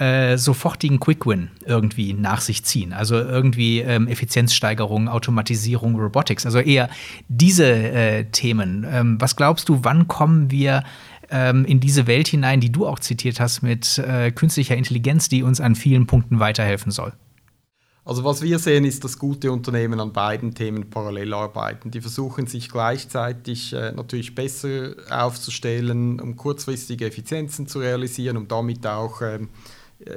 [0.01, 2.95] äh, sofortigen Quick-Win irgendwie nach sich ziehen.
[2.95, 6.47] Also irgendwie ähm, Effizienzsteigerung, Automatisierung, Robotics.
[6.47, 6.89] Also eher
[7.29, 8.87] diese äh, Themen.
[8.91, 10.85] Ähm, was glaubst du, wann kommen wir
[11.31, 15.43] ähm, in diese Welt hinein, die du auch zitiert hast, mit äh, künstlicher Intelligenz, die
[15.43, 17.13] uns an vielen Punkten weiterhelfen soll?
[18.03, 21.91] Also was wir sehen, ist, dass gute Unternehmen an beiden Themen parallel arbeiten.
[21.91, 28.87] Die versuchen sich gleichzeitig äh, natürlich besser aufzustellen, um kurzfristige Effizienzen zu realisieren, um damit
[28.87, 29.51] auch ähm,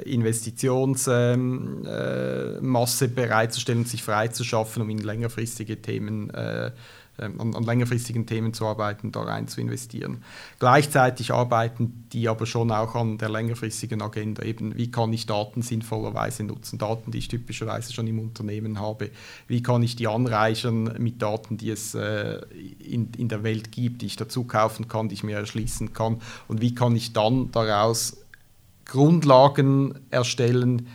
[0.04, 6.70] Investitionsmasse ähm, äh, bereitzustellen, sich freizuschaffen, um in längerfristige Themen äh,
[7.16, 10.24] ähm, an, an, längerfristigen Themen zu arbeiten, da rein zu investieren.
[10.58, 15.62] Gleichzeitig arbeiten die aber schon auch an der längerfristigen Agenda, eben wie kann ich Daten
[15.62, 19.10] sinnvollerweise nutzen, Daten, die ich typischerweise schon im Unternehmen habe,
[19.46, 22.40] wie kann ich die anreichern mit Daten, die es äh,
[22.80, 26.20] in, in der Welt gibt, die ich dazu kaufen kann, die ich mir erschließen kann?
[26.48, 28.23] Und wie kann ich dann daraus
[28.84, 30.88] Grundlagen erstellen,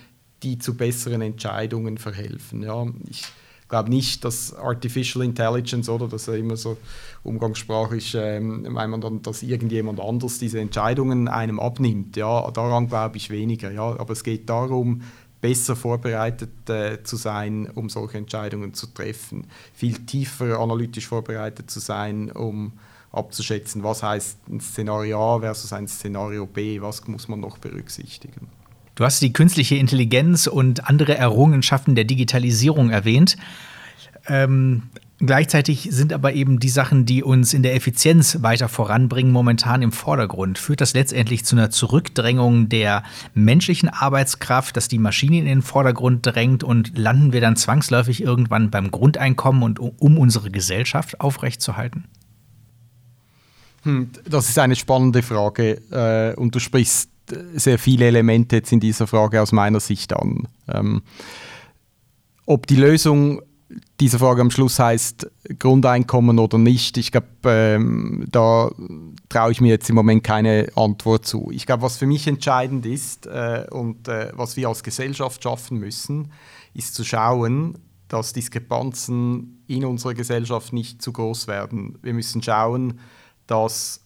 [0.43, 2.63] die zu besseren Entscheidungen verhelfen.
[2.63, 3.23] Ja, ich,
[3.69, 6.77] glaube nicht, dass Artificial Intelligence oder das ist ja immer so
[7.23, 12.17] umgangssprachlich, ähm, meint man dann, dass irgendjemand anders diese Entscheidungen einem abnimmt.
[12.17, 13.71] Ja, daran glaube ich weniger.
[13.71, 15.03] Ja, aber es geht darum,
[15.39, 21.79] besser vorbereitet äh, zu sein, um solche Entscheidungen zu treffen, viel tiefer analytisch vorbereitet zu
[21.79, 22.73] sein, um
[23.11, 28.49] abzuschätzen, was heißt ein Szenario A versus ein Szenario B, was muss man noch berücksichtigen.
[28.95, 33.37] Du hast die künstliche Intelligenz und andere Errungenschaften der Digitalisierung erwähnt.
[34.27, 34.89] Ähm,
[35.19, 39.93] gleichzeitig sind aber eben die Sachen, die uns in der Effizienz weiter voranbringen, momentan im
[39.93, 40.59] Vordergrund.
[40.59, 43.03] Führt das letztendlich zu einer Zurückdrängung der
[43.33, 48.69] menschlichen Arbeitskraft, dass die Maschine in den Vordergrund drängt und landen wir dann zwangsläufig irgendwann
[48.69, 52.03] beim Grundeinkommen und um unsere Gesellschaft aufrechtzuerhalten?
[53.83, 57.09] Hm, das ist eine spannende Frage äh, und du sprichst
[57.53, 60.47] sehr viele Elemente jetzt in dieser Frage aus meiner Sicht an.
[60.67, 61.01] Ähm,
[62.45, 63.41] ob die Lösung
[63.99, 68.71] dieser Frage am Schluss heißt Grundeinkommen oder nicht, ich glaube, ähm, da
[69.29, 71.51] traue ich mir jetzt im Moment keine Antwort zu.
[71.53, 75.77] Ich glaube, was für mich entscheidend ist äh, und äh, was wir als Gesellschaft schaffen
[75.77, 76.31] müssen,
[76.73, 77.77] ist zu schauen,
[78.07, 81.99] dass Diskrepanzen in unserer Gesellschaft nicht zu groß werden.
[82.01, 82.99] Wir müssen schauen,
[83.49, 84.01] dass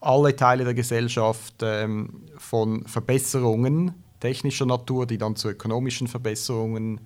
[0.00, 7.00] alle Teile der Gesellschaft ähm, von Verbesserungen technischer Natur, die dann zu ökonomischen Verbesserungen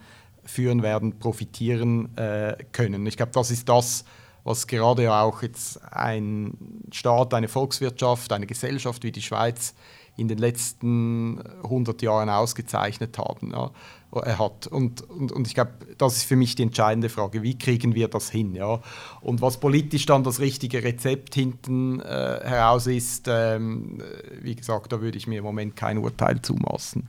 [0.45, 3.05] führen werden, profitieren äh, können.
[3.07, 4.05] Ich glaube, das ist das,
[4.45, 9.75] was gerade auch jetzt ein Staat, eine Volkswirtschaft, eine Gesellschaft wie die Schweiz
[10.17, 13.51] in den letzten 100 Jahren ausgezeichnet haben.
[13.53, 13.71] Ja
[14.13, 14.67] er hat.
[14.67, 18.09] Und, und, und ich glaube, das ist für mich die entscheidende Frage, wie kriegen wir
[18.09, 18.55] das hin?
[18.55, 18.81] Ja?
[19.21, 22.05] Und was politisch dann das richtige Rezept hinten äh,
[22.43, 24.03] heraus ist, ähm,
[24.41, 27.09] wie gesagt, da würde ich mir im Moment kein Urteil zumaßen.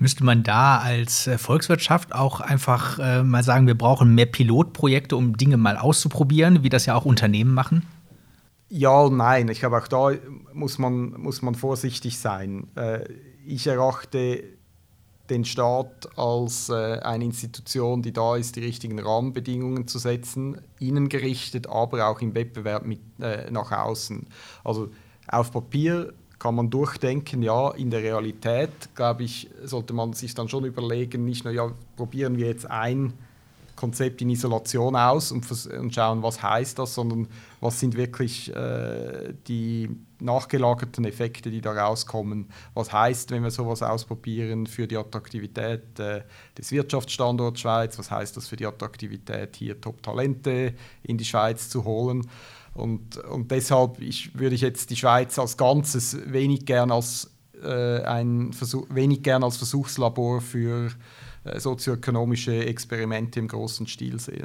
[0.00, 5.16] Müsste man da als äh, Volkswirtschaft auch einfach äh, mal sagen, wir brauchen mehr Pilotprojekte,
[5.16, 7.84] um Dinge mal auszuprobieren, wie das ja auch Unternehmen machen?
[8.68, 9.48] Ja und nein.
[9.48, 10.12] Ich glaube, auch da
[10.52, 12.68] muss man, muss man vorsichtig sein.
[12.76, 13.00] Äh,
[13.44, 14.44] ich erachte
[15.30, 21.08] den Staat als äh, eine Institution, die da ist, die richtigen Rahmenbedingungen zu setzen, innen
[21.08, 24.26] gerichtet, aber auch im Wettbewerb mit, äh, nach außen.
[24.64, 24.90] Also
[25.26, 30.48] auf Papier kann man durchdenken, ja, in der Realität, glaube ich, sollte man sich dann
[30.48, 33.12] schon überlegen, nicht nur, ja, probieren wir jetzt ein
[33.78, 37.28] Konzept in Isolation aus und, und schauen, was heißt das, sondern
[37.60, 39.88] was sind wirklich äh, die
[40.20, 42.48] nachgelagerten Effekte, die da rauskommen.
[42.74, 46.22] Was heißt, wenn wir sowas ausprobieren für die Attraktivität äh,
[46.56, 47.98] des Wirtschaftsstandorts Schweiz?
[47.98, 50.74] Was heißt das für die Attraktivität, hier Top-Talente
[51.04, 52.26] in die Schweiz zu holen?
[52.74, 57.30] Und, und deshalb ich, würde ich jetzt die Schweiz als Ganzes wenig gern als,
[57.62, 60.90] äh, ein Versuch, wenig gern als Versuchslabor für
[61.44, 64.44] sozioökonomische Experimente im großen Stil sehen.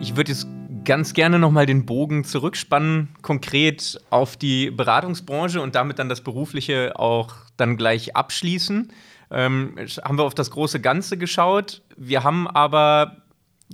[0.00, 0.46] Ich würde jetzt
[0.84, 6.92] ganz gerne nochmal den Bogen zurückspannen, konkret auf die Beratungsbranche und damit dann das Berufliche
[6.96, 8.92] auch dann gleich abschließen.
[9.30, 11.82] Ähm, haben wir auf das große Ganze geschaut.
[11.96, 13.22] Wir haben aber,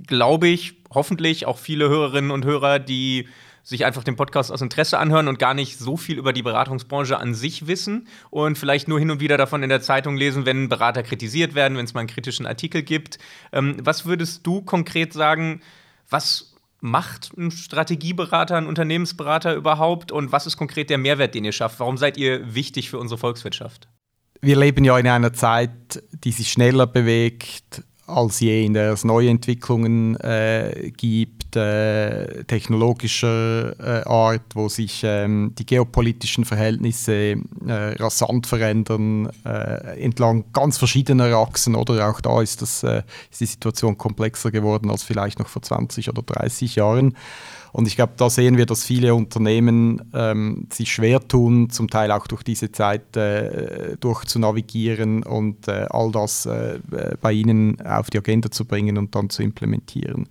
[0.07, 3.27] glaube ich, hoffentlich auch viele Hörerinnen und Hörer, die
[3.63, 7.17] sich einfach den Podcast aus Interesse anhören und gar nicht so viel über die Beratungsbranche
[7.17, 10.69] an sich wissen und vielleicht nur hin und wieder davon in der Zeitung lesen, wenn
[10.69, 13.19] Berater kritisiert werden, wenn es mal einen kritischen Artikel gibt.
[13.51, 15.61] Ähm, was würdest du konkret sagen,
[16.09, 21.51] was macht ein Strategieberater, ein Unternehmensberater überhaupt und was ist konkret der Mehrwert, den ihr
[21.51, 21.79] schafft?
[21.79, 23.87] Warum seid ihr wichtig für unsere Volkswirtschaft?
[24.41, 29.03] Wir leben ja in einer Zeit, die sich schneller bewegt als je, in der es
[29.03, 37.37] neue Entwicklungen äh, gibt äh, technologischer äh, Art, wo sich ähm, die geopolitischen Verhältnisse äh,
[37.99, 41.75] rasant verändern, äh, entlang ganz verschiedener Achsen.
[41.75, 45.61] Oder auch da ist, das, äh, ist die Situation komplexer geworden als vielleicht noch vor
[45.61, 47.15] 20 oder 30 Jahren.
[47.73, 52.11] Und ich glaube, da sehen wir, dass viele Unternehmen ähm, sich schwer tun, zum Teil
[52.11, 56.79] auch durch diese Zeit äh, durchzunavigieren und äh, all das äh,
[57.21, 60.27] bei ihnen auf die Agenda zu bringen und dann zu implementieren.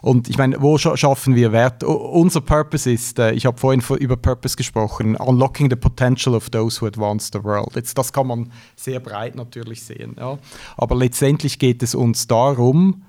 [0.00, 1.84] Und ich meine, wo scha schaffen wir Wert?
[1.84, 6.48] O unser Purpose ist, äh, ich habe vorhin über Purpose gesprochen, unlocking the potential of
[6.48, 7.74] those who advance the world.
[7.74, 10.16] Jetzt, das kann man sehr breit natürlich sehen.
[10.18, 10.38] Ja.
[10.78, 13.02] Aber letztendlich geht es uns darum,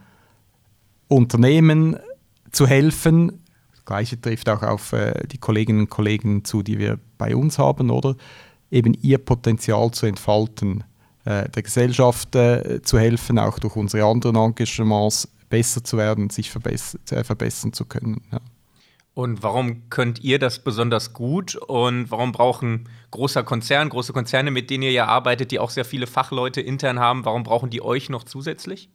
[1.08, 1.98] Unternehmen
[2.52, 3.42] zu helfen,
[3.86, 7.90] Gleiche trifft auch auf äh, die Kolleginnen und Kollegen zu, die wir bei uns haben,
[7.90, 8.16] oder?
[8.70, 10.84] Eben ihr Potenzial zu entfalten,
[11.26, 16.50] äh, der Gesellschaft äh, zu helfen, auch durch unsere anderen Engagements besser zu werden, sich
[16.50, 18.22] verbess äh, verbessern zu können.
[18.32, 18.40] Ja.
[19.14, 24.70] Und warum könnt ihr das besonders gut und warum brauchen großer Konzern, große Konzerne, mit
[24.70, 28.10] denen ihr ja arbeitet, die auch sehr viele Fachleute intern haben, warum brauchen die euch
[28.10, 28.90] noch zusätzlich?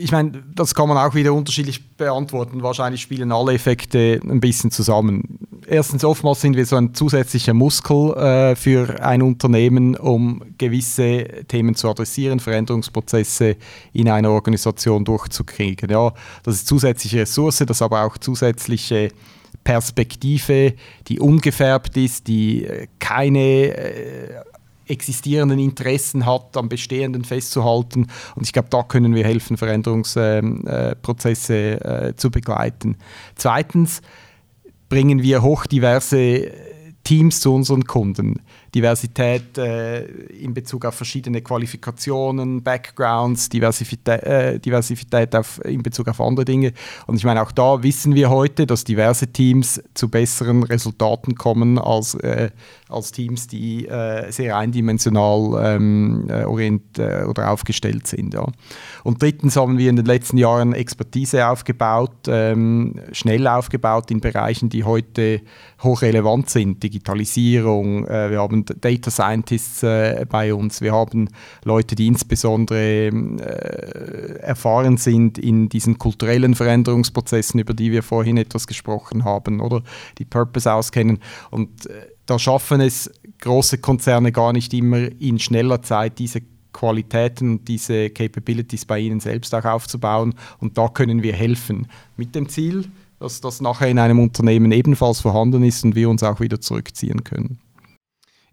[0.00, 2.62] Ich meine, das kann man auch wieder unterschiedlich beantworten.
[2.62, 5.40] Wahrscheinlich spielen alle Effekte ein bisschen zusammen.
[5.66, 11.74] Erstens, oftmals sind wir so ein zusätzlicher Muskel äh, für ein Unternehmen, um gewisse Themen
[11.74, 13.56] zu adressieren, Veränderungsprozesse
[13.92, 15.90] in einer Organisation durchzukriegen.
[15.90, 16.12] Ja,
[16.44, 19.10] das ist zusätzliche Ressource, das aber auch zusätzliche
[19.64, 20.74] Perspektive,
[21.08, 22.68] die ungefärbt ist, die
[23.00, 24.42] keine äh,
[24.88, 28.06] existierenden Interessen hat, am Bestehenden festzuhalten.
[28.34, 32.96] Und ich glaube, da können wir helfen, Veränderungsprozesse äh, äh, zu begleiten.
[33.34, 34.02] Zweitens
[34.88, 36.50] bringen wir hochdiverse
[37.04, 38.42] Teams zu unseren Kunden.
[38.74, 46.20] Diversität äh, in Bezug auf verschiedene Qualifikationen, Backgrounds, Diversität, äh, Diversität auf, in Bezug auf
[46.20, 46.72] andere Dinge.
[47.06, 51.78] Und ich meine, auch da wissen wir heute, dass diverse Teams zu besseren Resultaten kommen
[51.78, 52.50] als, äh,
[52.88, 58.34] als Teams, die äh, sehr eindimensional ähm, äh, orient, äh, oder aufgestellt sind.
[58.34, 58.46] Ja.
[59.02, 64.68] Und drittens haben wir in den letzten Jahren Expertise aufgebaut, ähm, schnell aufgebaut in Bereichen,
[64.68, 65.40] die heute
[65.82, 66.82] hochrelevant sind.
[66.82, 71.28] Digitalisierung, wir haben Data Scientists äh, bei uns, wir haben
[71.64, 78.66] Leute, die insbesondere äh, erfahren sind in diesen kulturellen Veränderungsprozessen, über die wir vorhin etwas
[78.66, 79.82] gesprochen haben, oder
[80.18, 81.18] die Purpose auskennen.
[81.50, 81.92] Und äh,
[82.26, 86.42] da schaffen es große Konzerne gar nicht immer in schneller Zeit diese
[86.72, 90.34] Qualitäten und diese Capabilities bei ihnen selbst auch aufzubauen.
[90.60, 91.88] Und da können wir helfen.
[92.16, 96.22] Mit dem Ziel, dass das nachher in einem Unternehmen ebenfalls vorhanden ist und wir uns
[96.22, 97.58] auch wieder zurückziehen können.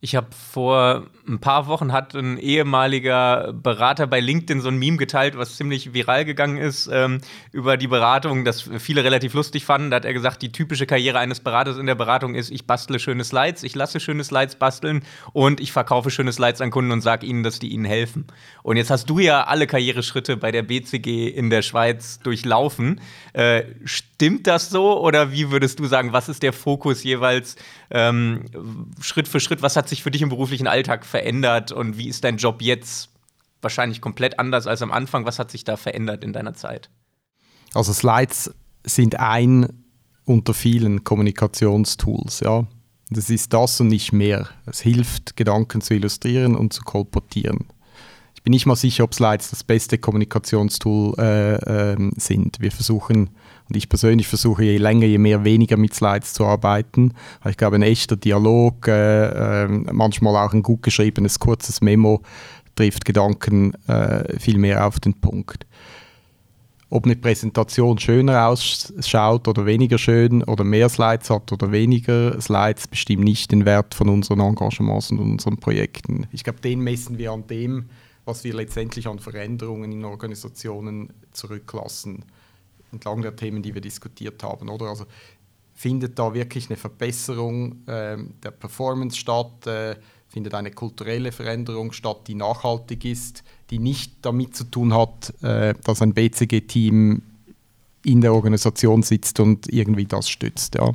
[0.05, 4.97] Ich habe vor ein paar Wochen hat ein ehemaliger Berater bei LinkedIn so ein Meme
[4.97, 9.89] geteilt, was ziemlich viral gegangen ist ähm, über die Beratung, das viele relativ lustig fanden.
[9.89, 12.99] Da hat er gesagt, die typische Karriere eines Beraters in der Beratung ist, ich bastle
[12.99, 15.03] schöne Slides, ich lasse schöne Slides basteln
[15.33, 18.27] und ich verkaufe schöne Slides an Kunden und sage ihnen, dass die ihnen helfen.
[18.65, 22.99] Und jetzt hast du ja alle Karriereschritte bei der BCG in der Schweiz durchlaufen.
[23.33, 27.57] Äh, stimmt das so oder wie würdest du sagen, was ist der Fokus jeweils
[27.91, 28.45] ähm,
[28.99, 29.61] Schritt für Schritt?
[29.61, 33.09] Was hat sich für dich im beruflichen Alltag verändert und wie ist dein Job jetzt
[33.61, 35.27] wahrscheinlich komplett anders als am Anfang?
[35.27, 36.89] Was hat sich da verändert in deiner Zeit?
[37.75, 38.51] Also Slides
[38.83, 39.85] sind ein
[40.23, 42.65] unter vielen Kommunikationstools, ja.
[43.11, 44.49] Das ist das und nicht mehr.
[44.65, 47.67] Es hilft, Gedanken zu illustrieren und zu kolportieren.
[48.45, 52.59] Bin nicht mal sicher, ob Slides das beste Kommunikationstool äh, äh, sind.
[52.59, 53.31] Wir versuchen
[53.67, 57.15] und ich persönlich versuche je länger, je mehr weniger mit Slides zu arbeiten.
[57.49, 62.21] Ich glaube, ein echter Dialog, äh, äh, manchmal auch ein gut geschriebenes, kurzes Memo
[62.75, 65.65] trifft Gedanken äh, viel mehr auf den Punkt.
[66.91, 72.87] Ob eine Präsentation schöner ausschaut oder weniger schön oder mehr Slides hat oder weniger Slides,
[72.87, 76.27] bestimmt nicht den Wert von unseren Engagements und unseren Projekten.
[76.31, 77.85] Ich glaube, den messen wir an dem,
[78.25, 82.25] was wir letztendlich an Veränderungen in Organisationen zurücklassen
[82.91, 84.69] entlang der Themen, die wir diskutiert haben.
[84.69, 84.87] Oder?
[84.87, 85.05] Also
[85.73, 89.67] findet da wirklich eine Verbesserung äh, der Performance statt?
[89.67, 89.95] Äh,
[90.27, 95.73] findet eine kulturelle Veränderung statt, die nachhaltig ist, die nicht damit zu tun hat, äh,
[95.83, 97.21] dass ein BCG-Team
[98.03, 100.75] in der Organisation sitzt und irgendwie das stützt.
[100.75, 100.91] Ja.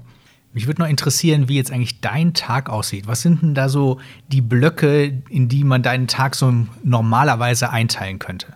[0.52, 3.06] Mich würde noch interessieren, wie jetzt eigentlich dein Tag aussieht.
[3.06, 8.18] Was sind denn da so die Blöcke, in die man deinen Tag so normalerweise einteilen
[8.18, 8.48] könnte?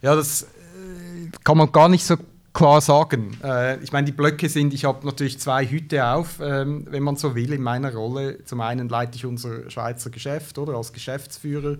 [0.00, 0.46] Ja, das äh,
[1.42, 2.16] kann man gar nicht so
[2.52, 3.36] klar sagen.
[3.42, 7.16] Äh, ich meine, die Blöcke sind, ich habe natürlich zwei Hüte auf, ähm, wenn man
[7.16, 8.44] so will, in meiner Rolle.
[8.44, 11.78] Zum einen leite ich unser Schweizer Geschäft oder als Geschäftsführer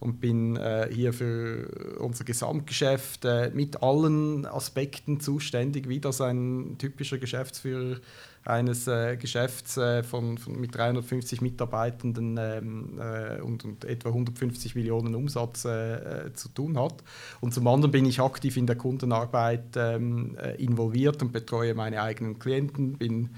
[0.00, 7.18] und bin äh, hier für unser Gesamtgeschäft mit allen Aspekten zuständig, wie das ein typischer
[7.18, 7.98] Geschäftsführer
[8.44, 14.74] eines äh, Geschäfts äh, von, von, mit 350 Mitarbeitenden ähm, äh, und, und, etwa 150
[14.74, 17.04] Millionen Umsatz äh, äh, zu tun hat.
[17.40, 22.02] Und zum anderen bin ich aktiv in der Kundenarbeit ähm, äh, involviert und betreue meine
[22.02, 23.30] eigenen Klienten, bin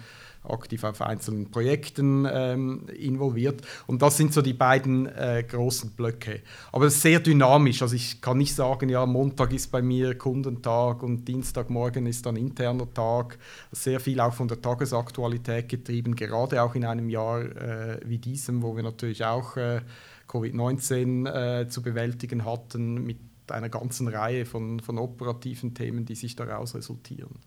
[0.44, 3.62] aktiv auf einzelnen Projekten ähm, involviert.
[3.86, 6.40] Und das sind so die beiden äh, großen Blöcke.
[6.72, 7.82] Aber es ist sehr dynamisch.
[7.82, 12.36] Also ich kann nicht sagen, ja, Montag ist bei mir Kundentag und Dienstagmorgen ist dann
[12.36, 13.38] interner Tag.
[13.72, 18.62] Sehr viel auch von der Tagesaktualität getrieben, gerade auch in einem Jahr äh, wie diesem,
[18.62, 19.80] wo wir natürlich auch äh,
[20.28, 23.18] Covid-19 äh, zu bewältigen hatten mit
[23.50, 27.38] einer ganzen Reihe von, von operativen Themen, die sich daraus resultieren.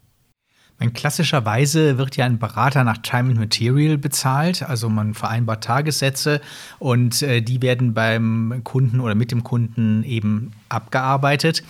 [0.80, 6.39] Meine, klassischerweise wird ja ein Berater nach Time and Material bezahlt, also man vereinbart Tagessätze
[6.78, 11.63] und äh, die werden beim Kunden oder mit dem Kunden eben abgearbeitet.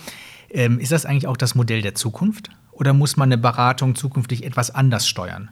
[0.50, 4.44] Ähm, ist das eigentlich auch das Modell der Zukunft oder muss man eine Beratung zukünftig
[4.44, 5.50] etwas anders steuern?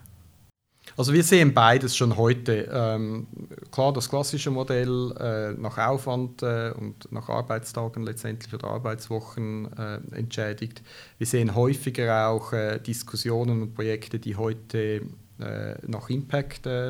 [0.97, 2.67] Also wir sehen beides schon heute.
[2.73, 3.27] Ähm,
[3.71, 9.99] klar, das klassische Modell äh, nach Aufwand äh, und nach Arbeitstagen letztendlich oder Arbeitswochen äh,
[10.15, 10.81] entschädigt.
[11.19, 15.03] Wir sehen häufiger auch äh, Diskussionen und Projekte, die heute
[15.39, 16.89] äh, nach Impact äh,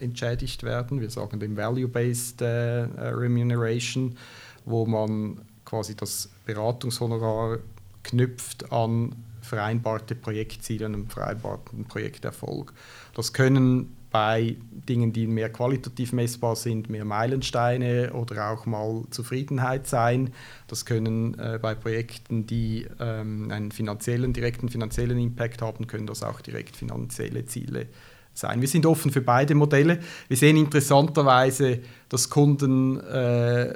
[0.00, 1.00] entschädigt werden.
[1.00, 4.18] Wir sagen dem Value-Based Remuneration,
[4.66, 7.60] wo man quasi das Beratungshonorar
[8.02, 9.14] knüpft an
[9.46, 12.72] vereinbarte Projektziele und einen vereinbarten Projekterfolg.
[13.14, 14.56] Das können bei
[14.88, 20.30] Dingen, die mehr qualitativ messbar sind, mehr Meilensteine oder auch mal Zufriedenheit sein.
[20.68, 26.22] Das können äh, bei Projekten, die ähm, einen finanziellen, direkten finanziellen Impact haben, können das
[26.22, 27.88] auch direkt finanzielle Ziele
[28.32, 28.60] sein.
[28.60, 29.98] Wir sind offen für beide Modelle.
[30.28, 33.74] Wir sehen interessanterweise, dass Kunden äh,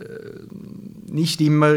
[1.06, 1.76] nicht immer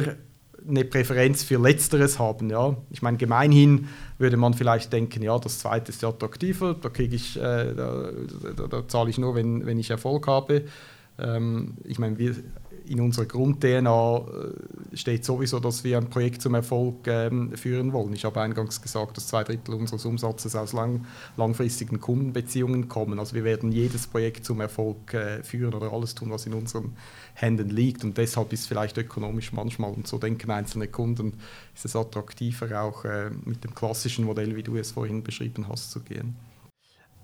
[0.67, 2.49] eine Präferenz für Letzteres haben.
[2.49, 2.77] Ja.
[2.89, 3.87] Ich meine, gemeinhin
[4.17, 8.09] würde man vielleicht denken, ja, das zweite ist attraktiver, da, ich, äh, da,
[8.55, 10.65] da, da zahle ich nur, wenn, wenn ich Erfolg habe.
[11.19, 12.35] Ähm, ich meine, wir,
[12.85, 18.13] in unserer Grund-DNA äh, steht sowieso, dass wir ein Projekt zum Erfolg ähm, führen wollen.
[18.13, 21.05] Ich habe eingangs gesagt, dass zwei Drittel unseres Umsatzes aus lang,
[21.37, 23.19] langfristigen Kundenbeziehungen kommen.
[23.19, 26.95] Also wir werden jedes Projekt zum Erfolg äh, führen oder alles tun, was in unseren
[27.33, 28.03] Händen liegt.
[28.03, 31.33] Und deshalb ist vielleicht ökonomisch manchmal, und so denken einzelne Kunden,
[31.75, 35.91] ist es attraktiver, auch äh, mit dem klassischen Modell, wie du es vorhin beschrieben hast,
[35.91, 36.35] zu gehen.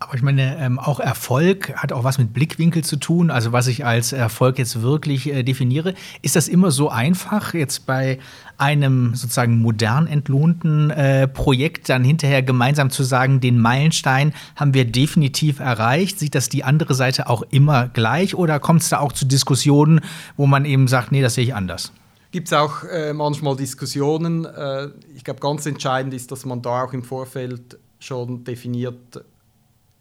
[0.02, 3.30] Aber ich meine, ähm, auch Erfolg hat auch was mit Blickwinkel zu tun.
[3.30, 5.94] Also was ich als Erfolg jetzt wirklich äh, definiere.
[6.22, 8.18] Ist das immer so einfach, jetzt bei
[8.58, 14.86] einem sozusagen modern entlohnten äh, Projekt dann hinterher gemeinsam zu sagen, den Meilenstein haben wir
[14.86, 16.18] definitiv erreicht?
[16.18, 20.00] Sieht das die andere Seite auch immer gleich oder kommt es da auch zu Diskussionen,
[20.38, 21.92] wo man eben sagt, nee, das sehe ich anders?
[22.32, 24.46] Gibt es auch äh, manchmal Diskussionen.
[24.46, 29.26] Äh, ich glaube, ganz entscheidend ist, dass man da auch im Vorfeld schon definiert,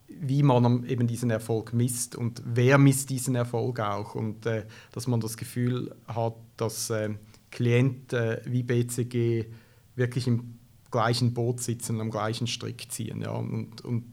[0.09, 5.07] wie man eben diesen Erfolg misst und wer misst diesen Erfolg auch und äh, dass
[5.07, 7.11] man das Gefühl hat, dass äh,
[7.51, 9.47] Klienten äh, wie BCG
[9.95, 10.59] wirklich im
[10.91, 13.21] gleichen Boot sitzen, am gleichen Strick ziehen.
[13.21, 13.33] Ja.
[13.33, 14.05] Und, und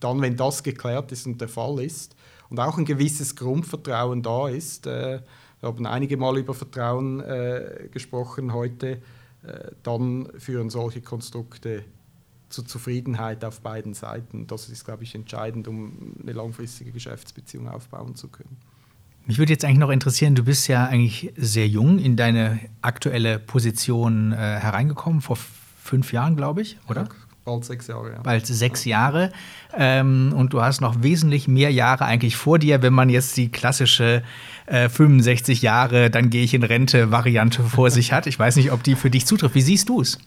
[0.00, 2.14] dann, wenn das geklärt ist und der Fall ist
[2.50, 5.20] und auch ein gewisses Grundvertrauen da ist, äh,
[5.60, 9.00] wir haben einige Mal über Vertrauen äh, gesprochen heute,
[9.42, 11.84] äh, dann führen solche Konstrukte
[12.48, 14.46] zur Zufriedenheit auf beiden Seiten.
[14.46, 18.56] Das ist, glaube ich, entscheidend, um eine langfristige Geschäftsbeziehung aufbauen zu können.
[19.26, 23.38] Mich würde jetzt eigentlich noch interessieren, du bist ja eigentlich sehr jung in deine aktuelle
[23.38, 27.02] Position äh, hereingekommen, vor fünf Jahren, glaube ich, oder?
[27.02, 27.08] Ja,
[27.44, 28.20] bald sechs Jahre, ja.
[28.22, 29.30] Bald sechs Jahre.
[29.76, 33.50] Ähm, und du hast noch wesentlich mehr Jahre eigentlich vor dir, wenn man jetzt die
[33.50, 34.22] klassische
[34.64, 38.26] äh, 65 Jahre, dann gehe ich in Rente-Variante vor sich hat.
[38.26, 39.54] Ich weiß nicht, ob die für dich zutrifft.
[39.54, 40.18] Wie siehst du es?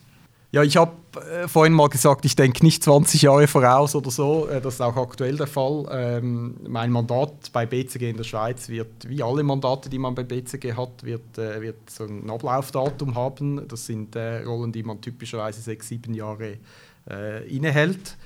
[0.53, 0.91] Ja, ich habe
[1.31, 4.49] äh, vorhin mal gesagt, ich denke nicht 20 Jahre voraus oder so.
[4.49, 5.85] Äh, das ist auch aktuell der Fall.
[5.89, 10.23] Ähm, mein Mandat bei BCG in der Schweiz wird, wie alle Mandate, die man bei
[10.23, 13.65] BCG hat, wird, äh, wird so ein Ablaufdatum haben.
[13.69, 16.57] Das sind äh, Rollen, die man typischerweise sechs, sieben Jahre
[17.09, 18.17] äh, innehält.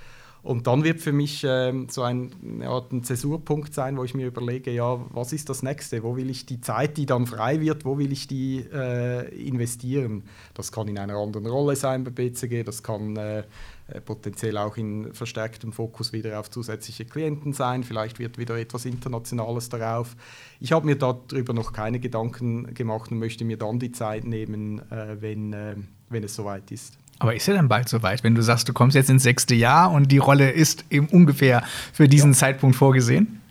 [0.45, 2.29] Und dann wird für mich ähm, so ein,
[2.61, 6.03] ja, ein Zäsurpunkt sein, wo ich mir überlege, ja, was ist das nächste?
[6.03, 10.23] Wo will ich die Zeit, die dann frei wird, wo will ich die äh, investieren?
[10.53, 13.39] Das kann in einer anderen Rolle sein bei BCG, das kann äh,
[13.87, 18.85] äh, potenziell auch in verstärktem Fokus wieder auf zusätzliche Klienten sein, vielleicht wird wieder etwas
[18.85, 20.15] Internationales darauf.
[20.59, 24.79] Ich habe mir darüber noch keine Gedanken gemacht und möchte mir dann die Zeit nehmen,
[24.91, 25.75] äh, wenn, äh,
[26.09, 26.99] wenn es soweit ist.
[27.19, 29.91] Aber ist ja dann bald soweit, wenn du sagst, du kommst jetzt ins sechste Jahr
[29.91, 31.63] und die Rolle ist eben ungefähr
[31.93, 32.37] für diesen ja.
[32.37, 33.41] Zeitpunkt vorgesehen?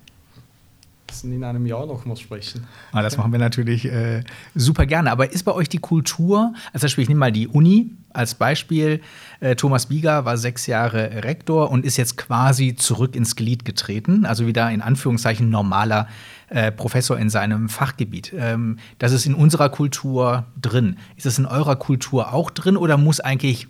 [1.22, 2.66] in einem Jahr nochmal sprechen.
[2.92, 5.10] Ah, das machen wir natürlich äh, super gerne.
[5.12, 9.00] Aber ist bei euch die Kultur, also ich nehme mal die Uni als Beispiel.
[9.40, 14.24] Äh, Thomas Bieger war sechs Jahre Rektor und ist jetzt quasi zurück ins Glied getreten,
[14.24, 16.08] also wieder in Anführungszeichen normaler
[16.48, 18.32] äh, Professor in seinem Fachgebiet.
[18.36, 20.96] Ähm, das ist in unserer Kultur drin.
[21.16, 23.66] Ist das in eurer Kultur auch drin oder muss eigentlich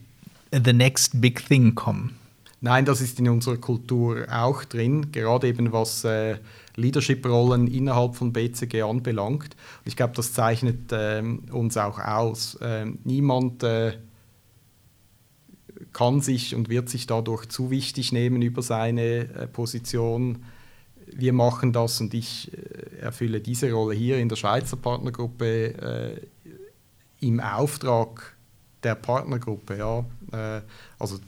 [0.52, 2.14] the next big thing kommen?
[2.64, 6.36] Nein, das ist in unserer Kultur auch drin, gerade eben was äh,
[6.76, 9.54] Leadership-Rollen innerhalb von BCG anbelangt.
[9.84, 11.22] Ich glaube, das zeichnet äh,
[11.52, 12.58] uns auch aus.
[12.62, 13.92] Ähm, niemand äh,
[15.94, 20.44] kann sich und wird sich dadurch zu wichtig nehmen über seine äh, Position.
[21.06, 27.26] Wir machen das und ich äh, erfülle diese Rolle hier in der Schweizer Partnergruppe äh,
[27.26, 28.36] im Auftrag
[28.82, 29.78] der Partnergruppe.
[29.78, 30.04] Ja.
[30.98, 31.18] also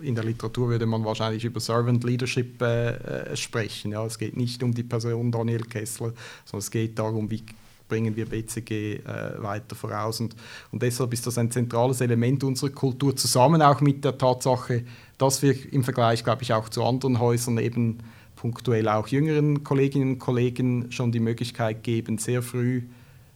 [0.00, 3.92] in der Literatur würde man wahrscheinlich über Servant Leadership äh, äh, sprechen.
[3.92, 4.04] Ja.
[4.06, 6.12] Es geht nicht um die Person Daniel Kessler,
[6.44, 7.42] sondern es geht darum, wie
[7.90, 10.20] bringen wir BCG äh, weiter voraus.
[10.20, 10.34] Und,
[10.72, 14.84] und deshalb ist das ein zentrales Element unserer Kultur, zusammen auch mit der Tatsache,
[15.18, 17.98] dass wir im Vergleich, glaube ich, auch zu anderen Häusern eben
[18.36, 22.84] punktuell auch jüngeren Kolleginnen und Kollegen schon die Möglichkeit geben, sehr früh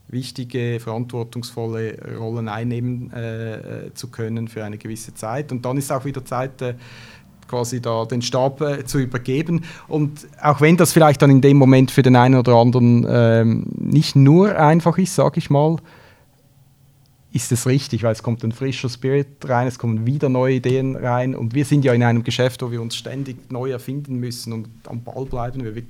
[0.09, 5.51] wichtige, verantwortungsvolle Rollen einnehmen äh, zu können für eine gewisse Zeit.
[5.51, 6.75] Und dann ist auch wieder Zeit, äh,
[7.49, 9.65] quasi da den Stab äh, zu übergeben.
[9.89, 13.67] Und auch wenn das vielleicht dann in dem Moment für den einen oder anderen ähm,
[13.77, 15.79] nicht nur einfach ist, sage ich mal,
[17.33, 20.95] ist es richtig, weil es kommt ein frischer Spirit rein, es kommen wieder neue Ideen
[20.95, 24.53] rein und wir sind ja in einem Geschäft, wo wir uns ständig neu erfinden müssen
[24.53, 25.65] und am Ball bleiben.
[25.65, 25.83] Wir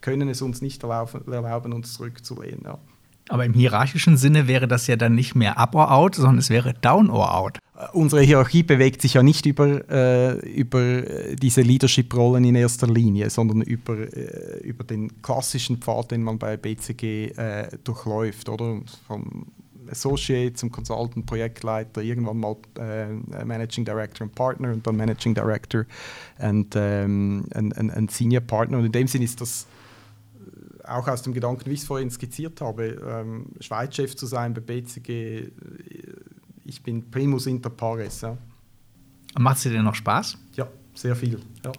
[0.00, 2.62] können es uns nicht erlauben, erlauben uns zurückzulehnen.
[2.64, 2.78] Ja.
[3.28, 6.50] Aber im hierarchischen Sinne wäre das ja dann nicht mehr up or out, sondern es
[6.50, 7.58] wäre down or out.
[7.76, 12.86] Äh, unsere Hierarchie bewegt sich ja nicht über, äh, über äh, diese Leadership-Rollen in erster
[12.86, 18.80] Linie, sondern über, äh, über den klassischen Pfad, den man bei BCG äh, durchläuft, oder?
[19.06, 19.46] Vom
[19.90, 25.84] Associate zum Consultant, Projektleiter, irgendwann mal äh, Managing Director und Partner und dann Managing Director
[26.38, 27.44] und ähm,
[28.10, 28.78] Senior Partner.
[28.78, 29.66] Und in dem Sinne ist das
[30.84, 34.60] auch aus dem Gedanken, wie ich es vorhin skizziert habe, ähm, Schweizchef zu sein bei
[34.60, 35.50] BCG, äh,
[36.64, 38.20] ich bin primus inter pares.
[38.20, 38.36] Ja.
[39.38, 40.38] Macht es dir denn noch Spaß?
[40.54, 41.40] Ja, sehr viel.
[41.64, 41.72] Ja.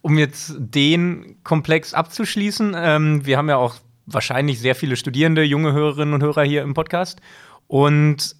[0.00, 3.76] Um jetzt den Komplex abzuschließen, ähm, wir haben ja auch
[4.06, 7.20] wahrscheinlich sehr viele Studierende, junge Hörerinnen und Hörer hier im Podcast.
[7.66, 8.36] Und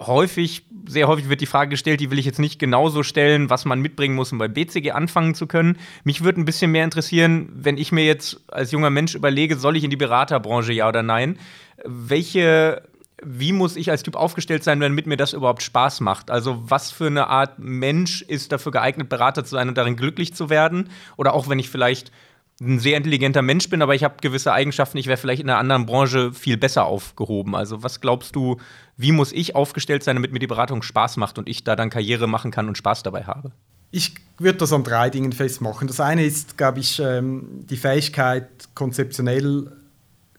[0.00, 3.64] häufig, sehr häufig wird die Frage gestellt, die will ich jetzt nicht genauso stellen, was
[3.64, 5.78] man mitbringen muss, um bei BCG anfangen zu können.
[6.04, 9.76] Mich würde ein bisschen mehr interessieren, wenn ich mir jetzt als junger Mensch überlege, soll
[9.76, 11.38] ich in die Beraterbranche, ja oder nein?
[11.84, 12.82] Welche
[13.22, 16.30] wie muss ich als Typ aufgestellt sein, damit mir das überhaupt Spaß macht?
[16.30, 20.34] Also, was für eine Art Mensch ist dafür geeignet, Berater zu sein und darin glücklich
[20.34, 20.90] zu werden?
[21.16, 22.12] Oder auch wenn ich vielleicht
[22.60, 25.58] ein sehr intelligenter Mensch bin, aber ich habe gewisse Eigenschaften, ich wäre vielleicht in einer
[25.58, 27.54] anderen Branche viel besser aufgehoben.
[27.54, 28.56] Also was glaubst du,
[28.96, 31.90] wie muss ich aufgestellt sein, damit mir die Beratung Spaß macht und ich da dann
[31.90, 33.52] Karriere machen kann und Spaß dabei habe?
[33.90, 35.86] Ich würde das an drei Dingen festmachen.
[35.88, 39.70] Das eine ist, glaube ich, ähm, die Fähigkeit, konzeptionell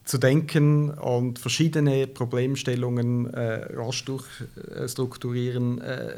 [0.09, 6.17] zu denken und verschiedene Problemstellungen äh, rasch durchstrukturieren äh, äh,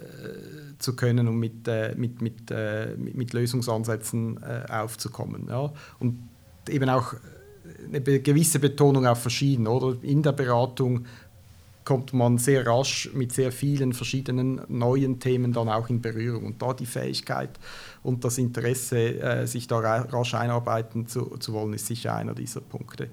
[0.79, 5.47] zu können und mit, äh, mit, mit, äh, mit, Lösungsansätzen äh, aufzukommen.
[5.49, 5.73] Ja?
[5.99, 6.19] Und
[6.69, 7.15] eben auch
[7.85, 9.67] eine gewisse Betonung auf verschieden.
[9.67, 10.01] Oder?
[10.03, 11.05] In der Beratung
[11.83, 16.45] kommt man sehr rasch mit sehr vielen verschiedenen neuen Themen dann auch in Berührung.
[16.45, 17.59] Und da die Fähigkeit
[18.03, 23.09] und das Interesse, sich da rasch einarbeiten zu, zu wollen, ist sicher einer dieser Punkte.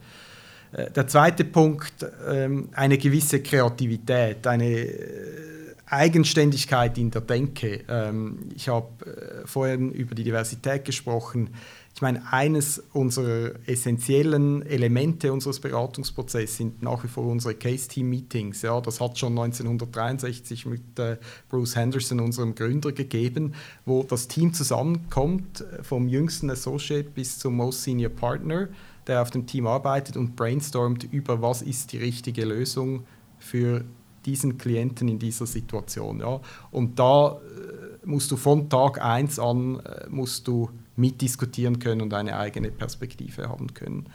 [0.73, 5.49] Äh, der zweite Punkt, ähm, eine gewisse Kreativität, eine äh,
[5.87, 7.81] Eigenständigkeit in der Denke.
[7.89, 11.51] Ähm, ich habe äh, vorhin über die Diversität gesprochen.
[11.95, 18.63] Ich meine, eines unserer essentiellen Elemente unseres Beratungsprozesses sind nach wie vor unsere Case-Team-Meetings.
[18.63, 21.17] Ja, das hat schon 1963 mit äh,
[21.49, 23.55] Bruce Henderson, unserem Gründer, gegeben,
[23.85, 28.69] wo das Team zusammenkommt, vom jüngsten Associate bis zum Most Senior Partner
[29.09, 33.05] der auf dem Team arbeitet und brainstormt über, was ist die richtige Lösung
[33.39, 33.85] für
[34.27, 36.21] diesen Klienten in dieser Situation.
[36.21, 36.41] Ja.
[36.71, 42.13] Und da äh, musst du von Tag 1 an äh, musst du mitdiskutieren können und
[42.13, 44.09] eine eigene Perspektive haben können.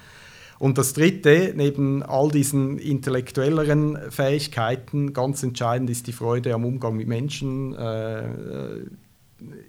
[0.60, 6.96] Und das Dritte, neben all diesen intellektuelleren Fähigkeiten, ganz entscheidend ist die Freude am Umgang
[6.96, 8.24] mit Menschen, äh,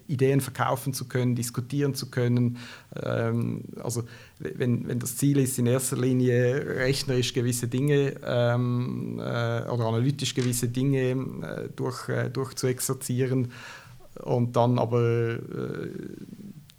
[0.06, 2.58] Ideen verkaufen zu können, diskutieren zu können.
[2.94, 4.04] Ähm, also
[4.38, 10.34] wenn, wenn das Ziel ist, in erster Linie rechnerisch gewisse Dinge ähm, äh, oder analytisch
[10.34, 13.52] gewisse Dinge äh, durch, äh, durchzuexerzieren
[14.22, 15.88] und dann aber äh,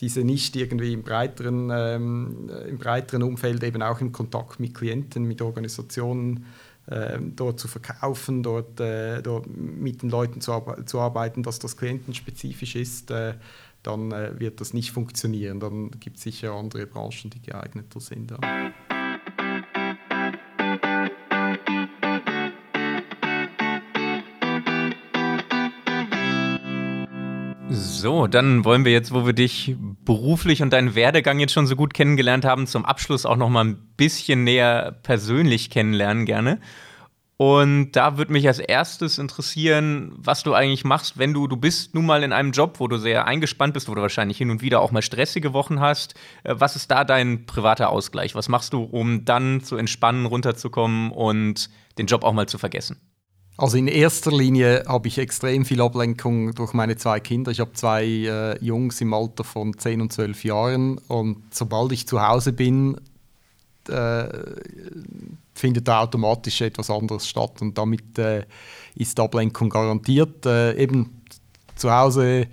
[0.02, 5.24] diese nicht irgendwie im breiteren, ähm, im breiteren Umfeld eben auch im Kontakt mit Klienten,
[5.24, 6.46] mit Organisationen
[6.88, 10.52] dort zu verkaufen, dort, äh, dort mit den Leuten zu,
[10.86, 13.34] zu, arbeiten, dass das klientenspezifisch ist, äh,
[13.82, 15.60] dann äh, wird das nicht funktionieren.
[15.60, 18.32] Dann gibt es sicher andere Branchen, die geeigneter sind.
[18.32, 18.72] Ja.
[28.06, 31.76] So, dann wollen wir jetzt, wo wir dich beruflich und deinen Werdegang jetzt schon so
[31.76, 36.60] gut kennengelernt haben, zum Abschluss auch noch mal ein bisschen näher persönlich kennenlernen gerne.
[37.38, 41.96] Und da würde mich als erstes interessieren, was du eigentlich machst, wenn du, du bist
[41.96, 44.62] nun mal in einem Job, wo du sehr eingespannt bist, wo du wahrscheinlich hin und
[44.62, 46.14] wieder auch mal stressige Wochen hast.
[46.44, 48.36] Äh, was ist da dein privater Ausgleich?
[48.36, 53.02] Was machst du, um dann zu entspannen, runterzukommen und den Job auch mal zu vergessen?
[53.58, 57.52] Also in erster Linie habe ich extrem viel Ablenkung durch meine zwei Kinder.
[57.52, 62.06] Ich habe zwei äh, Jungs im Alter von 10 und 12 Jahren und sobald ich
[62.06, 62.98] zu Hause bin,
[63.88, 64.28] äh,
[65.54, 68.46] findet da automatisch etwas anderes statt und damit äh,
[68.96, 70.46] ist Ablenkung garantiert.
[70.46, 71.22] Äh, eben
[71.76, 72.48] zu Hause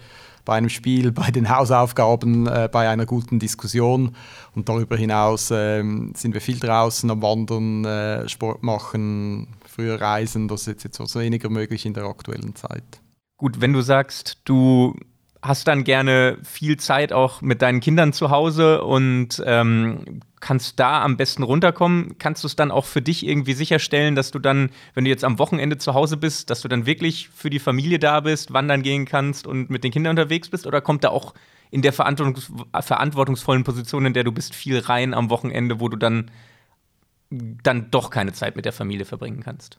[0.45, 4.15] bei einem Spiel, bei den Hausaufgaben, äh, bei einer guten Diskussion
[4.55, 10.49] und darüber hinaus ähm, sind wir viel draußen am Wandern, äh, Sport machen, früher reisen,
[10.49, 13.01] das ist jetzt etwas weniger möglich in der aktuellen Zeit.
[13.37, 14.95] Gut, wenn du sagst, du
[15.43, 21.03] hast dann gerne viel Zeit auch mit deinen Kindern zu Hause und ähm, kannst da
[21.03, 22.17] am besten runterkommen.
[22.19, 25.25] Kannst du es dann auch für dich irgendwie sicherstellen, dass du dann, wenn du jetzt
[25.25, 28.83] am Wochenende zu Hause bist, dass du dann wirklich für die Familie da bist, wandern
[28.83, 30.67] gehen kannst und mit den Kindern unterwegs bist?
[30.67, 31.35] Oder kommt da auch
[31.73, 35.97] in der verantwortungs verantwortungsvollen Position, in der du bist, viel rein am Wochenende, wo du
[35.97, 36.31] dann
[37.63, 39.79] dann doch keine Zeit mit der Familie verbringen kannst.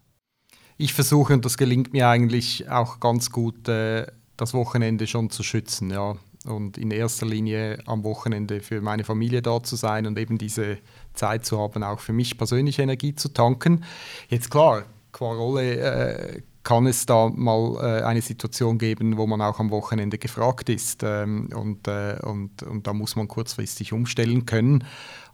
[0.78, 5.44] Ich versuche, und das gelingt mir eigentlich auch ganz gut, äh, das Wochenende schon zu
[5.44, 5.92] schützen.
[5.92, 6.16] Ja.
[6.46, 10.78] Und in erster Linie am Wochenende für meine Familie da zu sein und eben diese
[11.14, 13.86] Zeit zu haben, auch für mich persönlich Energie zu tanken.
[14.28, 14.84] Jetzt klar,
[15.14, 19.70] qua Rolle äh, kann es da mal äh, eine Situation geben, wo man auch am
[19.70, 24.84] Wochenende gefragt ist ähm, und, äh, und, und da muss man kurzfristig umstellen können.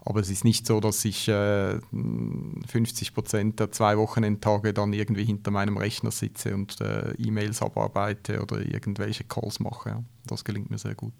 [0.02, 5.24] Aber es ist nicht so, dass ich äh, 50 Prozent der zwei Wochenendtage dann irgendwie
[5.24, 10.02] hinter meinem Rechner sitze und äh, E-Mails abarbeite oder irgendwelche Calls mache.
[10.26, 11.12] Das gelingt mir sehr gut.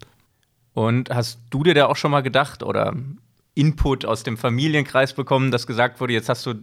[0.73, 2.95] Und hast du dir da auch schon mal gedacht oder
[3.53, 6.55] Input aus dem Familienkreis bekommen, dass gesagt wurde, jetzt hast du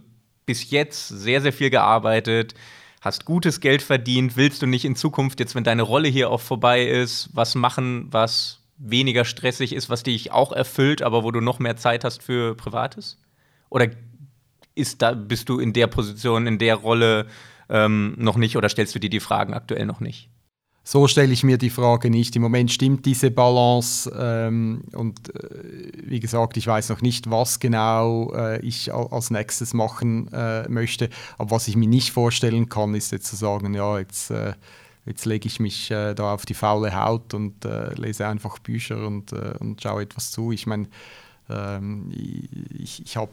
[0.45, 2.55] bis jetzt sehr, sehr viel gearbeitet,
[3.01, 6.41] hast gutes Geld verdient, willst du nicht in Zukunft, jetzt wenn deine Rolle hier auch
[6.41, 11.41] vorbei ist, was machen, was weniger stressig ist, was dich auch erfüllt, aber wo du
[11.41, 13.21] noch mehr Zeit hast für Privates?
[13.69, 13.89] Oder
[14.73, 17.27] ist da, bist du in der Position, in der Rolle
[17.69, 20.29] ähm, noch nicht oder stellst du dir die Fragen aktuell noch nicht?
[20.83, 22.35] So stelle ich mir die Frage nicht.
[22.35, 27.59] Im Moment stimmt diese Balance ähm, und äh, wie gesagt, ich weiß noch nicht, was
[27.59, 31.09] genau äh, ich als nächstes machen äh, möchte.
[31.37, 34.53] Aber was ich mir nicht vorstellen kann, ist jetzt zu sagen, ja, jetzt äh,
[35.09, 39.05] jetzt lege ich mich äh, da auf die faule Haut und äh, lese einfach Bücher
[39.05, 40.51] und, äh, und schaue etwas zu.
[40.51, 40.87] Ich meine,
[41.49, 42.11] ähm,
[42.77, 43.31] ich, ich habe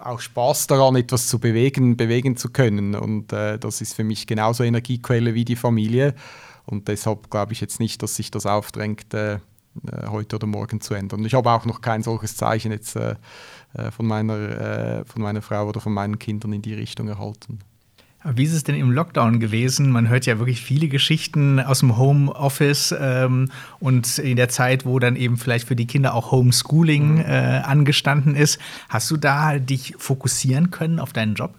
[0.00, 2.94] auch Spaß daran, etwas zu bewegen, bewegen zu können.
[2.94, 6.14] Und äh, das ist für mich genauso Energiequelle wie die Familie.
[6.64, 9.38] Und deshalb glaube ich jetzt nicht, dass sich das aufdrängt, äh, äh,
[10.06, 11.24] heute oder morgen zu ändern.
[11.26, 12.98] Ich habe auch noch kein solches Zeichen jetzt
[13.90, 17.58] von, meiner, von meiner Frau oder von meinen Kindern in die Richtung erhalten.
[18.24, 19.90] Wie ist es denn im Lockdown gewesen?
[19.90, 24.98] Man hört ja wirklich viele Geschichten aus dem Homeoffice ähm, und in der Zeit, wo
[24.98, 27.20] dann eben vielleicht für die Kinder auch Homeschooling mhm.
[27.20, 28.58] äh, angestanden ist.
[28.88, 31.54] Hast du da dich fokussieren können auf deinen Job?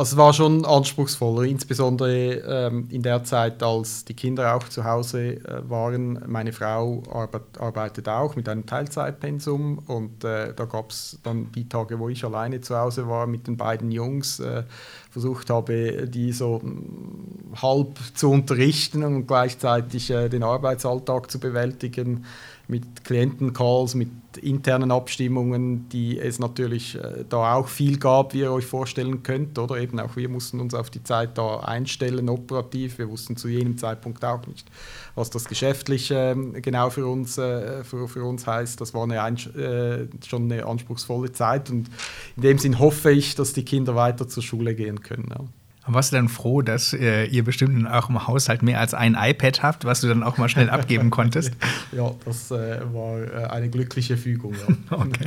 [0.00, 4.84] Also es war schon anspruchsvoller, insbesondere ähm, in der Zeit, als die Kinder auch zu
[4.84, 6.18] Hause äh, waren.
[6.26, 11.68] Meine Frau arbeit, arbeitet auch mit einem Teilzeitpensum und äh, da gab es dann die
[11.68, 14.62] Tage, wo ich alleine zu Hause war mit den beiden Jungs, äh,
[15.10, 22.24] versucht habe, die so mm, halb zu unterrichten und gleichzeitig äh, den Arbeitsalltag zu bewältigen
[22.70, 24.08] mit Klientencalls, mit
[24.40, 29.58] internen Abstimmungen, die es natürlich äh, da auch viel gab, wie ihr euch vorstellen könnt.
[29.58, 32.98] Oder eben auch wir mussten uns auf die Zeit da einstellen, operativ.
[32.98, 34.66] Wir wussten zu jenem Zeitpunkt auch nicht,
[35.14, 38.80] was das geschäftlich äh, genau für uns, äh, für, für uns heißt.
[38.80, 41.90] Das war eine, äh, schon eine anspruchsvolle Zeit und
[42.36, 45.28] in dem Sinn hoffe ich, dass die Kinder weiter zur Schule gehen können.
[45.30, 45.44] Ja.
[45.92, 49.62] Warst du dann froh, dass äh, ihr bestimmt in eurem Haushalt mehr als ein iPad
[49.62, 51.52] habt, was du dann auch mal schnell abgeben konntest?
[51.92, 54.54] Ja, das äh, war äh, eine glückliche Fügung.
[54.54, 54.96] Ja.
[54.98, 55.26] okay.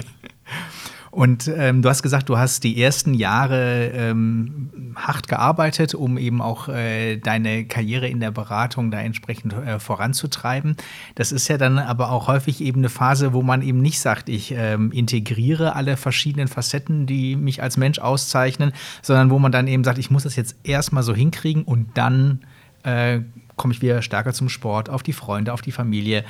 [1.13, 6.41] Und ähm, du hast gesagt, du hast die ersten Jahre ähm, hart gearbeitet, um eben
[6.41, 10.75] auch äh, deine Karriere in der Beratung da entsprechend äh, voranzutreiben.
[11.13, 14.27] Das ist ja dann aber auch häufig eben eine Phase, wo man eben nicht sagt,
[14.27, 19.67] ich ähm, integriere alle verschiedenen Facetten, die mich als Mensch auszeichnen, sondern wo man dann
[19.67, 22.39] eben sagt, ich muss das jetzt erstmal so hinkriegen und dann
[22.81, 23.19] äh,
[23.55, 26.23] komme ich wieder stärker zum Sport, auf die Freunde, auf die Familie.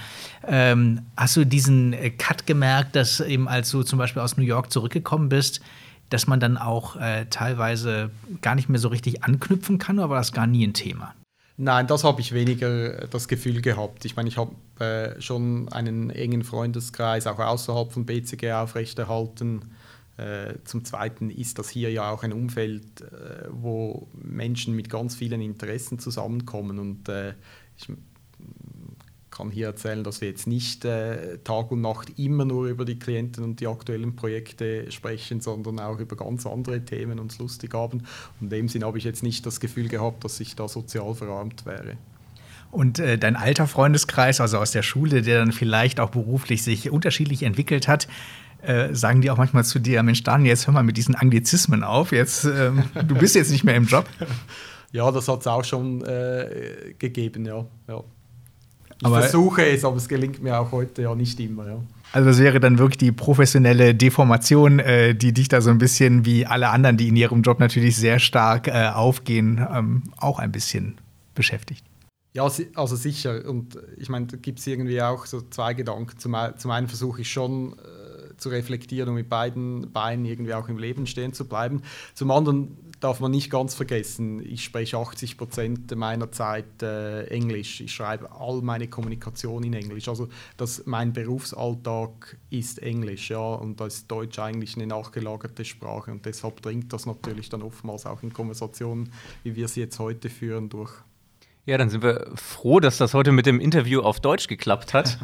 [0.48, 4.44] Ähm, hast du diesen äh, Cut gemerkt, dass eben als du zum Beispiel aus New
[4.44, 5.62] York zurückgekommen bist,
[6.10, 8.12] dass man dann auch äh, teilweise
[8.42, 11.16] gar nicht mehr so richtig anknüpfen kann, oder war das gar nie ein Thema?
[11.58, 14.06] Nein, das habe ich weniger das Gefühl gehabt.
[14.06, 19.76] Ich meine, ich habe äh, schon einen engen Freundeskreis auch außerhalb von BCG aufrechterhalten.
[20.18, 25.16] Äh, zum Zweiten ist das hier ja auch ein Umfeld, äh, wo Menschen mit ganz
[25.16, 26.78] vielen Interessen zusammenkommen.
[26.78, 27.34] Und äh,
[27.78, 27.88] ich
[29.32, 33.44] kann hier erzählen, dass wir jetzt nicht Tag und Nacht immer nur über die Klienten
[33.44, 38.04] und die aktuellen Projekte sprechen, sondern auch über ganz andere Themen uns lustig haben.
[38.40, 41.16] Und in dem Sinn habe ich jetzt nicht das Gefühl gehabt, dass ich da sozial
[41.16, 41.98] verarmt wäre.
[42.70, 47.42] Und dein alter Freundeskreis, also aus der Schule, der dann vielleicht auch beruflich sich unterschiedlich
[47.42, 48.08] entwickelt hat,
[48.64, 51.84] äh, sagen die auch manchmal zu dir, Mensch Daniel, jetzt hör mal mit diesen Anglizismen
[51.84, 54.06] auf, jetzt, ähm, du bist jetzt nicht mehr im Job.
[54.94, 57.66] Ja, das hat es auch schon äh, gegeben, ja.
[57.88, 58.04] ja.
[59.00, 61.78] Ich aber, versuche es, aber es gelingt mir auch heute ja nicht immer, ja.
[62.12, 66.26] Also das wäre dann wirklich die professionelle Deformation, äh, die dich da so ein bisschen
[66.26, 70.52] wie alle anderen, die in ihrem Job natürlich sehr stark äh, aufgehen, ähm, auch ein
[70.52, 71.00] bisschen
[71.34, 71.84] beschäftigt.
[72.34, 73.48] Ja, also sicher.
[73.48, 76.18] Und ich meine, da gibt es irgendwie auch so zwei Gedanken.
[76.20, 77.76] Zum, zum einen versuche ich schon äh,
[78.38, 81.82] zu reflektieren und mit beiden Beinen irgendwie auch im Leben stehen zu bleiben.
[82.14, 87.82] Zum anderen darf man nicht ganz vergessen, ich spreche 80 Prozent meiner Zeit äh, Englisch.
[87.82, 90.08] Ich schreibe all meine Kommunikation in Englisch.
[90.08, 96.12] Also das, mein Berufsalltag ist Englisch, ja, und da ist Deutsch eigentlich eine nachgelagerte Sprache.
[96.12, 99.12] Und deshalb dringt das natürlich dann oftmals auch in Konversationen,
[99.44, 100.94] wie wir sie jetzt heute führen, durch.
[101.66, 105.18] Ja, dann sind wir froh, dass das heute mit dem Interview auf Deutsch geklappt hat.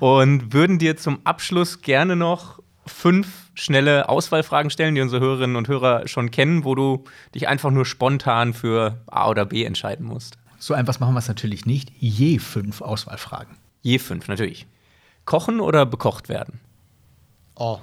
[0.00, 5.68] und würden dir zum Abschluss gerne noch fünf schnelle Auswahlfragen stellen, die unsere Hörerinnen und
[5.68, 7.04] Hörer schon kennen, wo du
[7.34, 10.38] dich einfach nur spontan für A oder B entscheiden musst.
[10.58, 11.90] So einfach machen wir es natürlich nicht.
[11.98, 13.56] Je fünf Auswahlfragen.
[13.82, 14.66] Je fünf, natürlich.
[15.24, 16.60] Kochen oder bekocht werden?
[17.56, 17.78] A,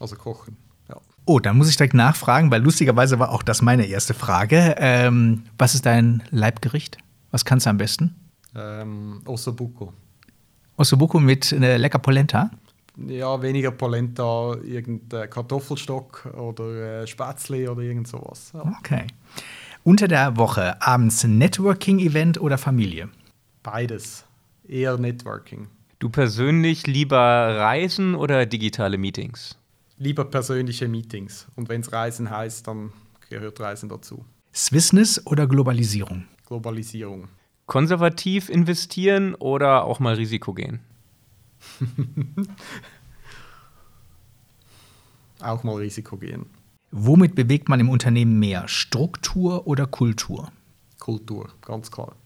[0.00, 0.56] also kochen.
[0.88, 0.96] Ja.
[1.24, 4.76] Oh, dann muss ich direkt nachfragen, weil lustigerweise war auch das meine erste Frage.
[4.78, 6.98] Ähm, was ist dein Leibgericht?
[7.30, 8.14] Was kannst du am besten?
[8.54, 9.92] Ähm, Ossobuco.
[10.76, 12.50] Ossobuco mit äh, lecker Polenta?
[13.08, 18.52] ja, weniger Polenta, irgendein Kartoffelstock oder äh, Spätzle oder irgend sowas.
[18.54, 18.62] Ja.
[18.78, 19.06] Okay.
[19.84, 23.08] Unter der Woche abends Networking-Event oder Familie?
[23.62, 24.24] Beides.
[24.66, 25.68] Eher Networking.
[25.98, 29.56] Du persönlich lieber Reisen oder digitale Meetings?
[29.98, 31.46] Lieber persönliche Meetings.
[31.54, 32.92] Und wenn es Reisen heißt, dann
[33.30, 34.24] gehört Reisen dazu.
[34.52, 36.24] Swissness oder Globalisierung?
[36.46, 37.28] Globalisierung.
[37.66, 40.80] Konservativ investieren oder auch mal Risiko gehen?
[45.40, 46.46] Auch mal Risiko gehen.
[46.90, 48.68] Womit bewegt man im Unternehmen mehr?
[48.68, 50.50] Struktur oder Kultur?
[50.98, 52.16] Kultur, ganz klar.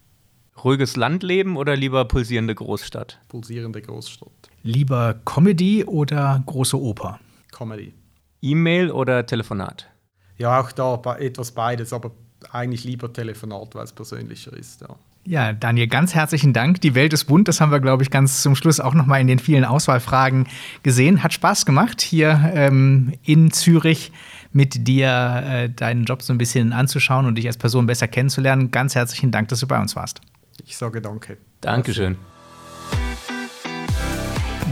[0.62, 3.18] Ruhiges Landleben oder lieber pulsierende Großstadt?
[3.28, 4.50] Pulsierende Großstadt.
[4.62, 7.18] Lieber Comedy oder große Oper?
[7.50, 7.94] Comedy.
[8.42, 9.90] E-Mail oder Telefonat?
[10.38, 12.12] Ja, auch da etwas beides, aber
[12.52, 14.80] eigentlich lieber Telefonat, weil es persönlicher ist.
[14.80, 14.96] Ja.
[15.24, 16.80] Ja, Daniel, ganz herzlichen Dank.
[16.80, 19.26] Die Welt ist bunt, das haben wir, glaube ich, ganz zum Schluss auch nochmal in
[19.26, 20.46] den vielen Auswahlfragen
[20.82, 21.22] gesehen.
[21.22, 24.12] Hat Spaß gemacht, hier ähm, in Zürich
[24.52, 28.70] mit dir äh, deinen Job so ein bisschen anzuschauen und dich als Person besser kennenzulernen.
[28.70, 30.20] Ganz herzlichen Dank, dass du bei uns warst.
[30.64, 31.36] Ich sage danke.
[31.60, 32.16] Dankeschön.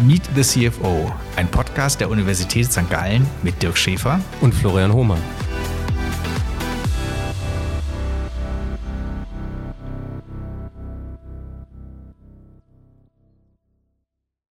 [0.07, 2.89] Meet the CFO, ein Podcast der Universität St.
[2.89, 5.19] Gallen mit Dirk Schäfer und Florian Hohmann.